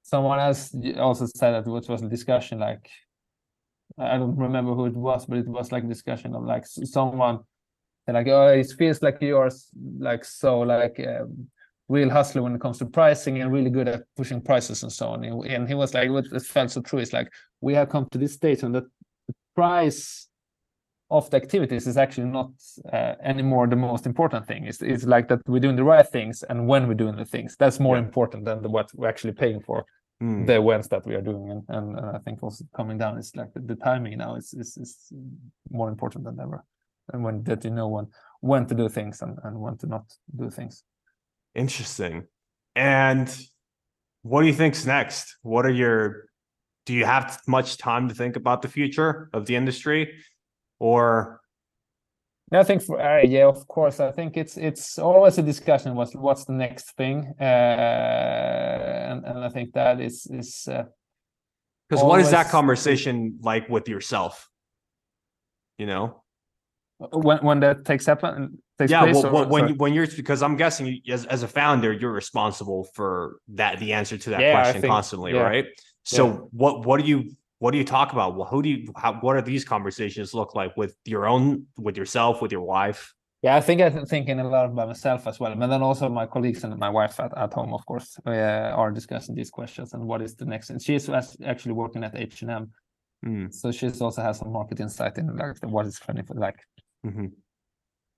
[0.03, 2.89] someone else also said that which was a discussion like
[3.99, 7.41] I don't remember who it was, but it was like a discussion of like someone
[8.09, 9.51] like oh it feels like you're
[9.99, 11.47] like so like um,
[11.89, 15.09] real hustler when it comes to pricing and really good at pushing prices and so
[15.09, 15.25] on.
[15.25, 17.01] And he was like, what it felt so true.
[17.01, 17.31] It's like
[17.61, 18.87] we have come to this stage and the
[19.55, 20.29] price
[21.13, 22.51] of the activities is actually not
[22.93, 24.65] uh, anymore the most important thing.
[24.65, 27.55] It's, it's like that we're doing the right things and when we're doing the things.
[27.59, 28.05] That's more yeah.
[28.05, 29.85] important than the, what we're actually paying for.
[30.23, 30.47] Mm.
[30.47, 33.35] The events that we are doing, and, and, and I think also coming down is
[33.35, 35.13] like the, the, timing now is, is is
[35.69, 36.65] more important than ever,
[37.13, 38.07] and when that you know when
[38.39, 40.05] when to do things and, and when to not
[40.39, 40.85] do things.
[41.57, 42.29] Interesting.
[42.77, 43.29] And
[44.23, 45.39] what do you think's next?
[45.43, 46.27] What are your
[46.87, 50.15] do you have much time to think about the future of the industry?
[50.83, 51.41] Or
[52.53, 54.01] I think for uh, yeah, of course.
[54.01, 55.95] I think it's it's always a discussion.
[55.95, 57.33] What's what's the next thing?
[57.41, 63.69] Uh, and and I think that is is because uh, what is that conversation like
[63.69, 64.51] with yourself?
[65.79, 66.23] You know,
[66.99, 69.23] when when that takes happen takes yeah, place.
[69.23, 73.39] well, when you, when you're because I'm guessing as as a founder, you're responsible for
[73.55, 75.43] that the answer to that yeah, question think, constantly, yeah.
[75.43, 75.67] right?
[76.03, 76.35] So yeah.
[76.51, 77.31] what what do you
[77.63, 78.35] what do you talk about?
[78.35, 78.93] Well, who do you?
[78.97, 83.15] How, what are these conversations look like with your own, with yourself, with your wife?
[83.41, 86.27] Yeah, I think I'm thinking a lot by myself as well, but then also my
[86.27, 90.03] colleagues and my wife at, at home, of course, uh, are discussing these questions and
[90.05, 90.71] what is the next.
[90.71, 92.71] And she's actually working at H and M,
[93.25, 93.55] mm.
[93.55, 96.59] so she's also has some market insight in like what is trending for like.
[97.07, 97.27] Mm-hmm.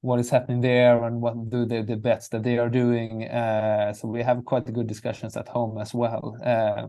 [0.01, 3.25] What is happening there and what do the, the bets that they are doing?
[3.25, 6.39] Uh, so we have quite good discussions at home as well.
[6.43, 6.89] Uh,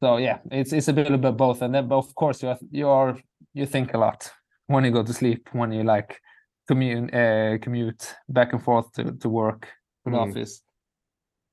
[0.00, 2.88] so yeah, it's it's a bit of both, and then but of course you you
[2.88, 3.18] are
[3.52, 4.30] you think a lot
[4.66, 6.20] when you go to sleep, when you like
[6.66, 9.68] commute uh, commute back and forth to to work
[10.04, 10.28] to the mm.
[10.28, 10.62] office.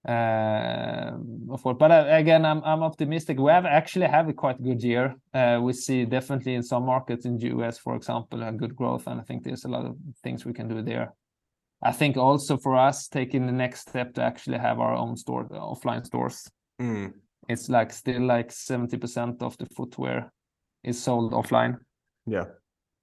[0.08, 1.18] Uh,
[1.50, 3.38] of but uh, again, I'm I'm optimistic.
[3.38, 5.16] We have actually have a quite good year.
[5.34, 9.08] Uh, we see definitely in some markets in the US, for example, a good growth,
[9.08, 11.14] and I think there's a lot of things we can do there.
[11.84, 15.50] I think also for us taking the next step to actually have our own store,
[15.50, 16.50] offline stores.
[16.82, 17.14] Mm
[17.48, 20.32] it's like still like 70% of the footwear
[20.84, 21.78] is sold offline.
[22.26, 22.46] Yeah.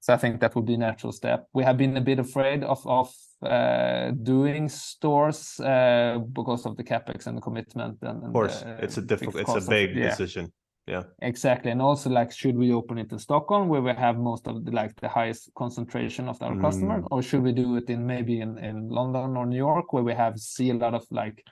[0.00, 1.46] So I think that would be a natural step.
[1.54, 6.84] We have been a bit afraid of of uh, doing stores uh, because of the
[6.84, 7.98] capex and the commitment.
[8.02, 10.10] And, and of course, uh, it's a difficult, it's a big of, yeah.
[10.10, 10.52] decision.
[10.86, 11.70] Yeah, exactly.
[11.70, 14.70] And also, like, should we open it in Stockholm where we have most of the
[14.70, 16.60] like the highest concentration of our mm.
[16.60, 20.02] customer, or should we do it in maybe in in London or New York where
[20.02, 21.42] we have see a lot of like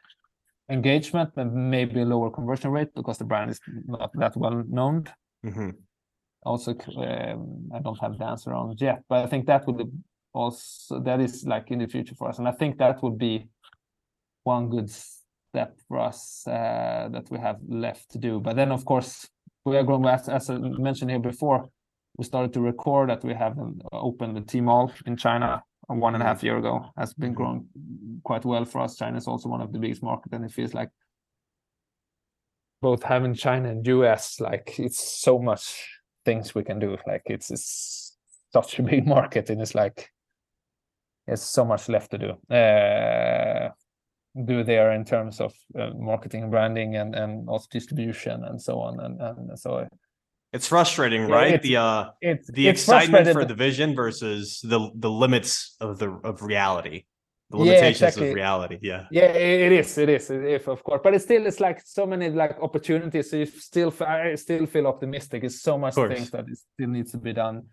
[0.72, 5.04] engagement and maybe a lower conversion rate because the brand is not that well known.
[5.44, 5.70] Mm-hmm
[6.44, 9.90] also um, I don't have the answer on yet, but I think that would
[10.32, 13.46] also that is like in the future for us, and I think that would be
[14.44, 18.40] one good step for us uh, that we have left to do.
[18.40, 19.28] But then, of course,
[19.64, 21.68] we are growing as, as I mentioned here before.
[22.16, 23.56] We started to record that we have
[23.92, 26.91] opened the Tmall in China one and a half year ago.
[26.97, 27.37] Has been mm-hmm.
[27.37, 27.68] growing
[28.24, 28.97] quite well for us.
[28.97, 30.91] China is also one of the biggest market, and it feels like
[32.80, 35.89] both having China and US, like it's so much
[36.24, 36.97] things we can do.
[37.07, 38.16] Like it's, it's
[38.53, 40.11] such a big market, and it's like
[41.26, 42.55] there's so much left to do.
[42.55, 43.70] Uh,
[44.45, 49.01] do there in terms of uh, marketing, branding, and and also distribution and so on.
[49.01, 49.87] And and so
[50.53, 51.55] it's frustrating, right?
[51.55, 55.98] It's, the uh, it's, the it's excitement for the vision versus the the limits of
[55.98, 57.05] the of reality.
[57.50, 58.28] The limitations yeah, exactly.
[58.30, 59.07] of reality yeah.
[59.11, 61.00] Yeah it is it is if of course.
[61.05, 63.30] But it still it's like so many like opportunities.
[63.30, 65.44] So you still i still feel optimistic.
[65.44, 67.64] It's so much things that it still needs to be done.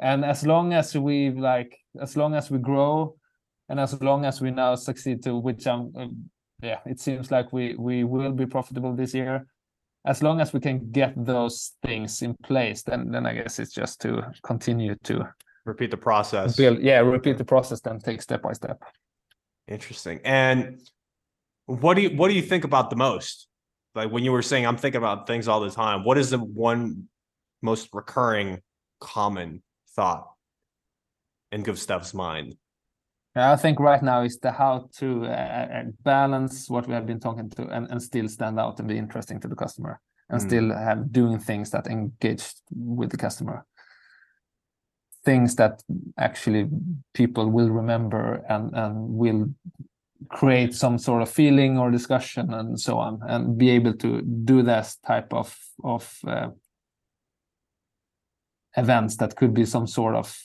[0.00, 3.16] And as long as we like as long as we grow
[3.68, 6.06] and as long as we now succeed to which i'm uh,
[6.62, 9.46] yeah it seems like we we will be profitable this year
[10.08, 13.72] as long as we can get those things in place then then i guess it's
[13.72, 15.28] just to continue to
[15.68, 16.56] repeat the process.
[16.56, 18.82] build yeah repeat the process then take step by step.
[19.68, 20.20] Interesting.
[20.24, 20.80] And
[21.66, 23.46] what do you what do you think about the most?
[23.94, 26.38] Like when you were saying i'm thinking about things all the time what is the
[26.38, 27.08] one
[27.62, 28.60] most recurring
[29.00, 29.62] common
[29.96, 30.28] thought
[31.52, 32.56] in Gustav's mind
[33.34, 37.20] I think right now is the how to uh, uh, balance what we have been
[37.20, 40.46] talking to and, and still stand out and be interesting to the customer and mm.
[40.46, 43.64] still have doing things that engage with the customer
[45.24, 45.82] things that
[46.18, 46.68] actually
[47.12, 49.46] people will remember and and will
[50.28, 54.62] create some sort of feeling or discussion and so on and be able to do
[54.62, 56.48] this type of of uh,
[58.76, 60.36] events that could be some sort of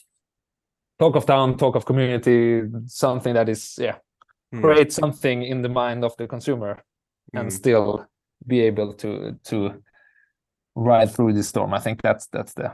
[0.99, 3.97] talk of town talk of community something that is yeah
[4.53, 4.61] mm.
[4.61, 6.83] create something in the mind of the consumer
[7.33, 7.49] and hmm.
[7.49, 8.05] still
[8.45, 9.81] be able to to
[10.75, 12.71] ride through the storm i think that's that's the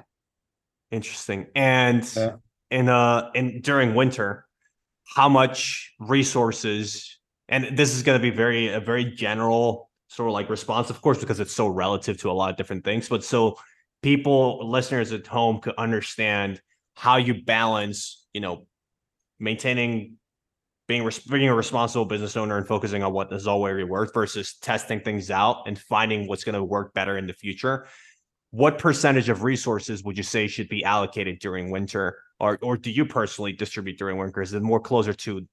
[0.91, 1.47] Interesting.
[1.55, 2.35] And yeah.
[2.71, 4.45] in uh in during winter,
[5.15, 7.17] how much resources
[7.47, 11.01] and this is going to be very a very general sort of like response, of
[11.01, 13.07] course, because it's so relative to a lot of different things.
[13.07, 13.59] But so
[14.01, 16.59] people, listeners at home, could understand
[16.99, 18.67] how you balance, you know,
[19.39, 20.17] maintaining
[20.85, 24.99] being being a responsible business owner and focusing on what has already worked versus testing
[24.99, 27.87] things out and finding what's going to work better in the future.
[28.51, 32.19] What percentage of resources would you say should be allocated during winter?
[32.37, 34.41] Or or do you personally distribute during winter?
[34.41, 35.47] Is it more closer to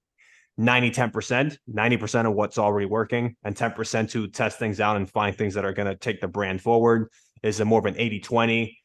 [0.57, 5.39] 90 10% 90% of what's already working and 10% to test things out and find
[5.39, 7.09] things that are going to take the brand forward?
[7.45, 8.79] Is it more of an 80 20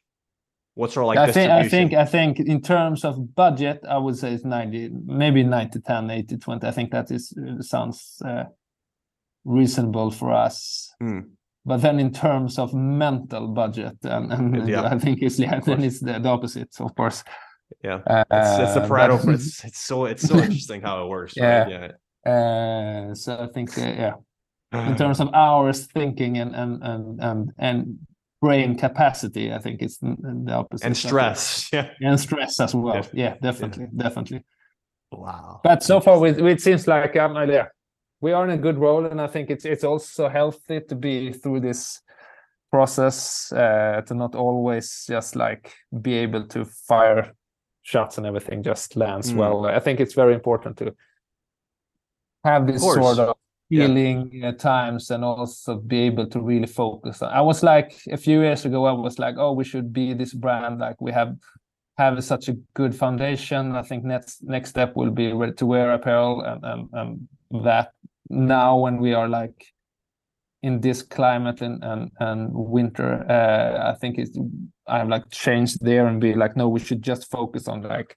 [0.75, 4.17] what's of like I think I think I think in terms of budget I would
[4.17, 8.45] say it's 90 maybe 90 10 80 20 I think that is uh, sounds uh,
[9.43, 10.93] reasonable for us.
[11.01, 11.25] Mm
[11.65, 14.83] but then in terms of mental budget and, and yeah.
[14.83, 17.23] i think it's yeah then it's the, the, opposite of course.
[17.83, 18.01] Yeah.
[18.05, 21.33] Uh, it's, it's the pareto but, it's, it's so it's so interesting how it works
[21.35, 21.63] yeah.
[21.63, 21.91] Right?
[22.25, 22.31] yeah.
[22.31, 24.13] Uh, so i think uh, yeah.
[24.73, 27.99] In terms of hours thinking and and and and, and
[28.41, 31.69] brain capacity i think it's the opposite and stress.
[31.73, 31.89] Yeah.
[32.01, 32.95] And stress as well.
[32.95, 34.03] Yeah, yeah definitely yeah.
[34.03, 34.43] definitely
[35.11, 35.61] wow.
[35.63, 37.71] But so far it, it seems like i'm um, there
[38.21, 41.33] we are in a good role, and I think it's it's also healthy to be
[41.33, 42.01] through this
[42.71, 47.33] process uh, to not always just like be able to fire
[47.81, 49.37] shots and everything just lands mm.
[49.37, 49.65] well.
[49.65, 50.93] I think it's very important to
[52.45, 53.35] have this of sort of
[53.71, 54.49] healing yeah.
[54.49, 57.21] Uh, times and also be able to really focus.
[57.21, 60.33] I was like a few years ago, I was like, oh, we should be this
[60.33, 60.79] brand.
[60.79, 61.35] Like we have
[61.97, 63.75] have such a good foundation.
[63.75, 67.27] I think next next step will be ready to wear apparel and and, and
[67.65, 67.91] that
[68.29, 69.65] now when we are like
[70.63, 74.37] in this climate and and, and winter uh, i think it's
[74.87, 78.15] i've like changed there and be like no we should just focus on like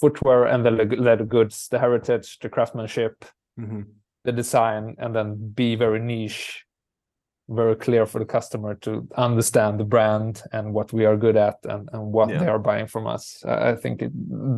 [0.00, 3.24] footwear and the leather goods the heritage the craftsmanship
[3.60, 3.82] mm-hmm.
[4.24, 6.64] The design and then be very niche
[7.48, 11.58] very clear for the customer to understand the brand and what we are good at
[11.64, 12.38] and, and what yeah.
[12.38, 13.44] they are buying from us.
[13.44, 14.12] I think it,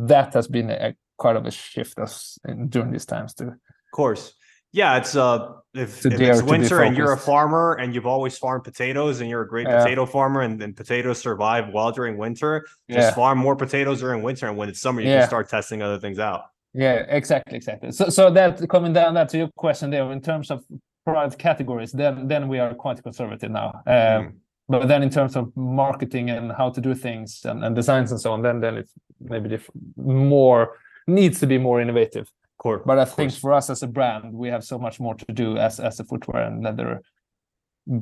[0.07, 3.47] that has been a, quite of a shift us in, during these times too.
[3.47, 4.33] Of course.
[4.71, 8.65] Yeah, it's uh if, if it's winter and you're a farmer and you've always farmed
[8.65, 9.81] potatoes and you're a great yeah.
[9.81, 13.13] potato farmer and, and potatoes survive well during winter, just yeah.
[13.13, 16.19] farm more potatoes during winter and when it's summer you can start testing other things
[16.19, 16.43] out.
[16.77, 17.91] Yeah, exactly, exactly.
[17.91, 20.63] So so that coming down that to your question there in terms of
[21.05, 23.81] product categories, then then we are quite conservative now.
[23.87, 24.33] Um, mm.
[24.67, 28.19] But then in terms of marketing and how to do things and, and designs and
[28.19, 32.27] so on, then then it's maybe different, more needs to be more innovative.
[32.57, 32.81] Core.
[32.85, 35.57] But I think for us as a brand, we have so much more to do
[35.57, 37.01] as as a footwear and leather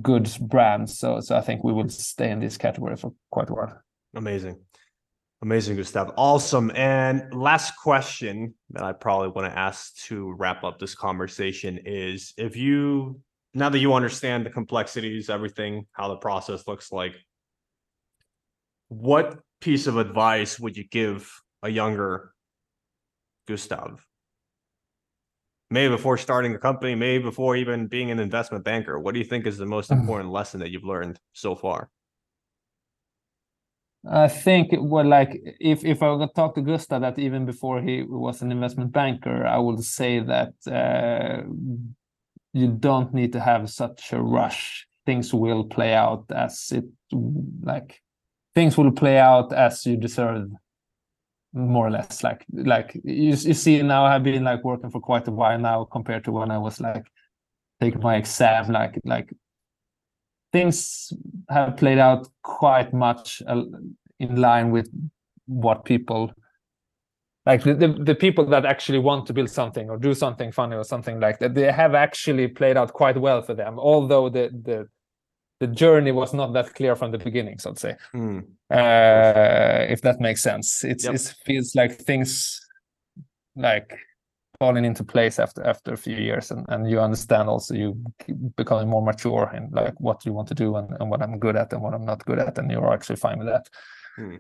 [0.01, 0.89] goods brand.
[0.89, 3.82] So so I think we will stay in this category for quite a while.
[4.15, 4.57] Amazing.
[5.43, 6.13] Amazing, Gustav.
[6.15, 6.71] Awesome.
[6.73, 12.33] And last question that I probably want to ask to wrap up this conversation is
[12.37, 13.19] if you,
[13.53, 17.11] now that you understand the complexities, everything, how the process looks like,
[18.87, 21.29] what piece of advice would you give
[21.61, 22.31] a younger
[23.45, 24.01] Gustav?
[25.69, 28.97] Maybe before starting a company, maybe before even being an investment banker.
[28.97, 31.89] What do you think is the most important lesson that you've learned so far?
[34.10, 38.04] I think well, like if if I to talk to Gustav that even before he
[38.04, 41.43] was an investment banker, I would say that uh,
[42.51, 44.88] you don't need to have such a rush.
[45.06, 46.86] Things will play out as it
[47.64, 48.01] like
[48.56, 50.49] things will play out as you deserve
[51.54, 55.28] more or less like like you, you see now i've been like working for quite
[55.28, 57.06] a while now compared to when i was like
[57.80, 59.32] taking my exam like like
[60.54, 61.12] things
[61.49, 63.64] have played out quite much uh,
[64.20, 64.88] in line with
[65.47, 66.32] what people
[67.45, 70.78] like the, the, the, people that actually want to build something or do something funny
[70.78, 74.49] or something like that they have actually played out quite well for them although the
[74.64, 74.88] the
[75.60, 78.39] the journey was not that clear from the beginning so to say mm.
[78.70, 81.16] uh, if that makes sense it's yep.
[81.16, 82.62] it feels like things
[83.56, 83.97] like
[84.60, 87.93] falling into place after after a few years and, and you understand also you
[88.56, 91.56] becoming more mature in like what you want to do and, and what i'm good
[91.56, 93.70] at and what i'm not good at and you're actually fine with that
[94.16, 94.36] hmm.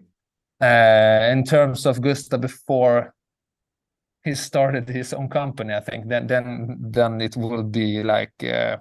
[0.61, 3.13] uh, in terms of gustav before
[4.23, 8.77] he started his own company i think then then then it will be like uh,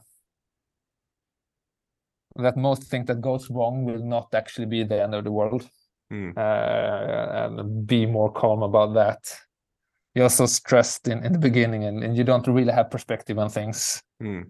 [2.36, 5.68] that most thing that goes wrong will not actually be the end of the world
[6.10, 6.30] hmm.
[6.36, 9.34] uh, and be more calm about that
[10.14, 13.48] you're so stressed in, in the beginning and, and you don't really have perspective on
[13.48, 14.02] things.
[14.20, 14.42] Hmm.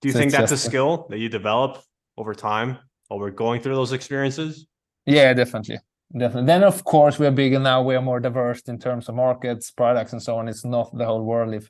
[0.00, 1.82] Do you so think that's just, a skill that you develop
[2.16, 2.78] over time
[3.10, 4.66] over going through those experiences?
[5.06, 5.78] Yeah, definitely.
[6.16, 6.46] Definitely.
[6.46, 10.22] Then of course we're bigger now, we're more diverse in terms of markets, products and
[10.22, 10.48] so on.
[10.48, 11.68] It's not the whole world if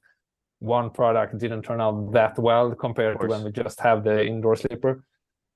[0.59, 4.57] one product didn't turn out that well compared to when we just have the indoor
[4.57, 5.05] sleeper.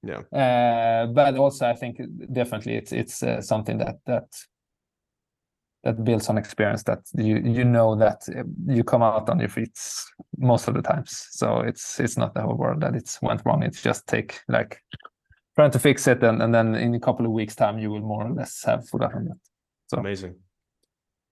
[0.03, 0.20] Yeah.
[0.33, 2.01] Uh, but also I think
[2.33, 4.29] definitely it's it's uh, something that that
[5.87, 9.49] that builds on experience that you you know that uh, you come out on your
[9.49, 9.78] feet
[10.37, 11.28] most of the times.
[11.30, 13.62] So it's it's not the whole world that it's went wrong.
[13.62, 14.82] It's just take like
[15.57, 18.01] trying to fix it and, and then in a couple of weeks time you will
[18.01, 19.39] more or less have from it
[19.89, 20.34] so amazing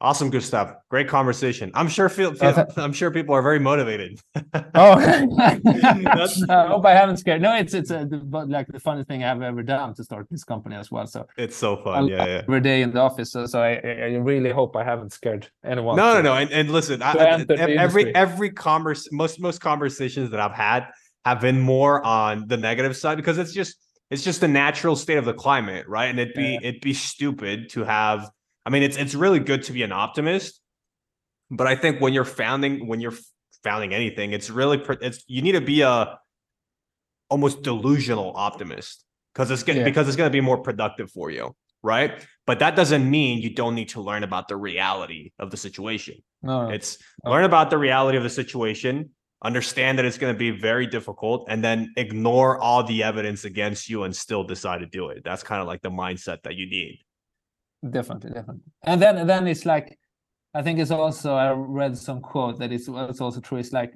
[0.05, 0.77] Awesome, Gustav.
[0.91, 1.71] Great conversation.
[1.73, 4.21] I'm sure feel, uh, feel I'm sure people are very motivated.
[4.37, 4.43] oh,
[4.75, 7.41] I hope I haven't scared.
[7.41, 10.45] No, it's it's uh, a, like the funniest thing I've ever done to start this
[10.45, 11.07] company as well.
[11.07, 12.09] So it's so fun.
[12.09, 12.43] Yeah, yeah.
[12.47, 13.33] Every day in the office.
[13.33, 15.97] So, so I, I really hope I haven't scared anyone.
[15.97, 16.37] No, to, no, no.
[16.39, 20.87] And, and listen, I, every every converse most most conversations that I've had
[21.25, 23.79] have been more on the negative side because it's just
[24.11, 26.11] it's just the natural state of the climate, right?
[26.11, 26.69] And it'd be yeah.
[26.69, 28.29] it'd be stupid to have
[28.67, 30.61] I mean, it's it's really good to be an optimist,
[31.51, 33.15] but I think when you're founding when you're
[33.63, 36.19] founding anything, it's really it's you need to be a
[37.29, 39.05] almost delusional optimist
[39.35, 39.85] because it's yeah.
[39.85, 42.27] because it's going to be more productive for you, right?
[42.47, 46.17] But that doesn't mean you don't need to learn about the reality of the situation.
[46.43, 47.33] No, it's no.
[47.33, 49.11] learn about the reality of the situation,
[49.43, 53.91] understand that it's going to be very difficult, and then ignore all the evidence against
[53.91, 55.23] you and still decide to do it.
[55.23, 57.01] That's kind of like the mindset that you need
[57.91, 59.99] definitely definitely and then then it's like
[60.55, 63.95] i think it's also i read some quote that it's, it's also true it's like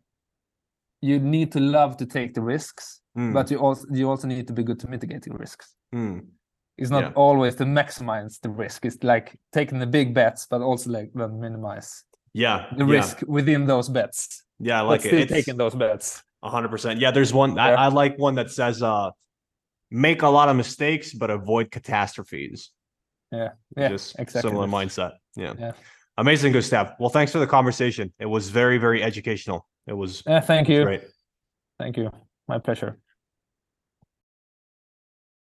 [1.01, 3.32] you need to love to take the risks mm.
[3.32, 6.20] but you also you also need to be good to mitigating risks mm.
[6.76, 7.12] it's not yeah.
[7.14, 11.39] always to maximize the risk it's like taking the big bets but also like then
[11.41, 12.93] minimize yeah the yeah.
[12.93, 17.11] risk within those bets yeah I like still it still taking those bets 100% yeah
[17.11, 17.66] there's one yeah.
[17.66, 19.11] I, I like one that says uh
[19.91, 22.70] make a lot of mistakes but avoid catastrophes
[23.33, 24.51] yeah, yeah, just exactly.
[24.51, 25.12] Similar mindset.
[25.37, 25.55] Yeah.
[25.59, 25.72] yeah.
[26.16, 26.95] Amazing, Gustav.
[26.99, 28.12] Well, thanks for the conversation.
[28.18, 29.66] It was very, very educational.
[29.87, 30.22] It was.
[30.26, 30.85] Yeah, thank you.
[30.85, 31.03] Great.
[31.79, 32.11] Thank you.
[32.49, 32.99] My pleasure.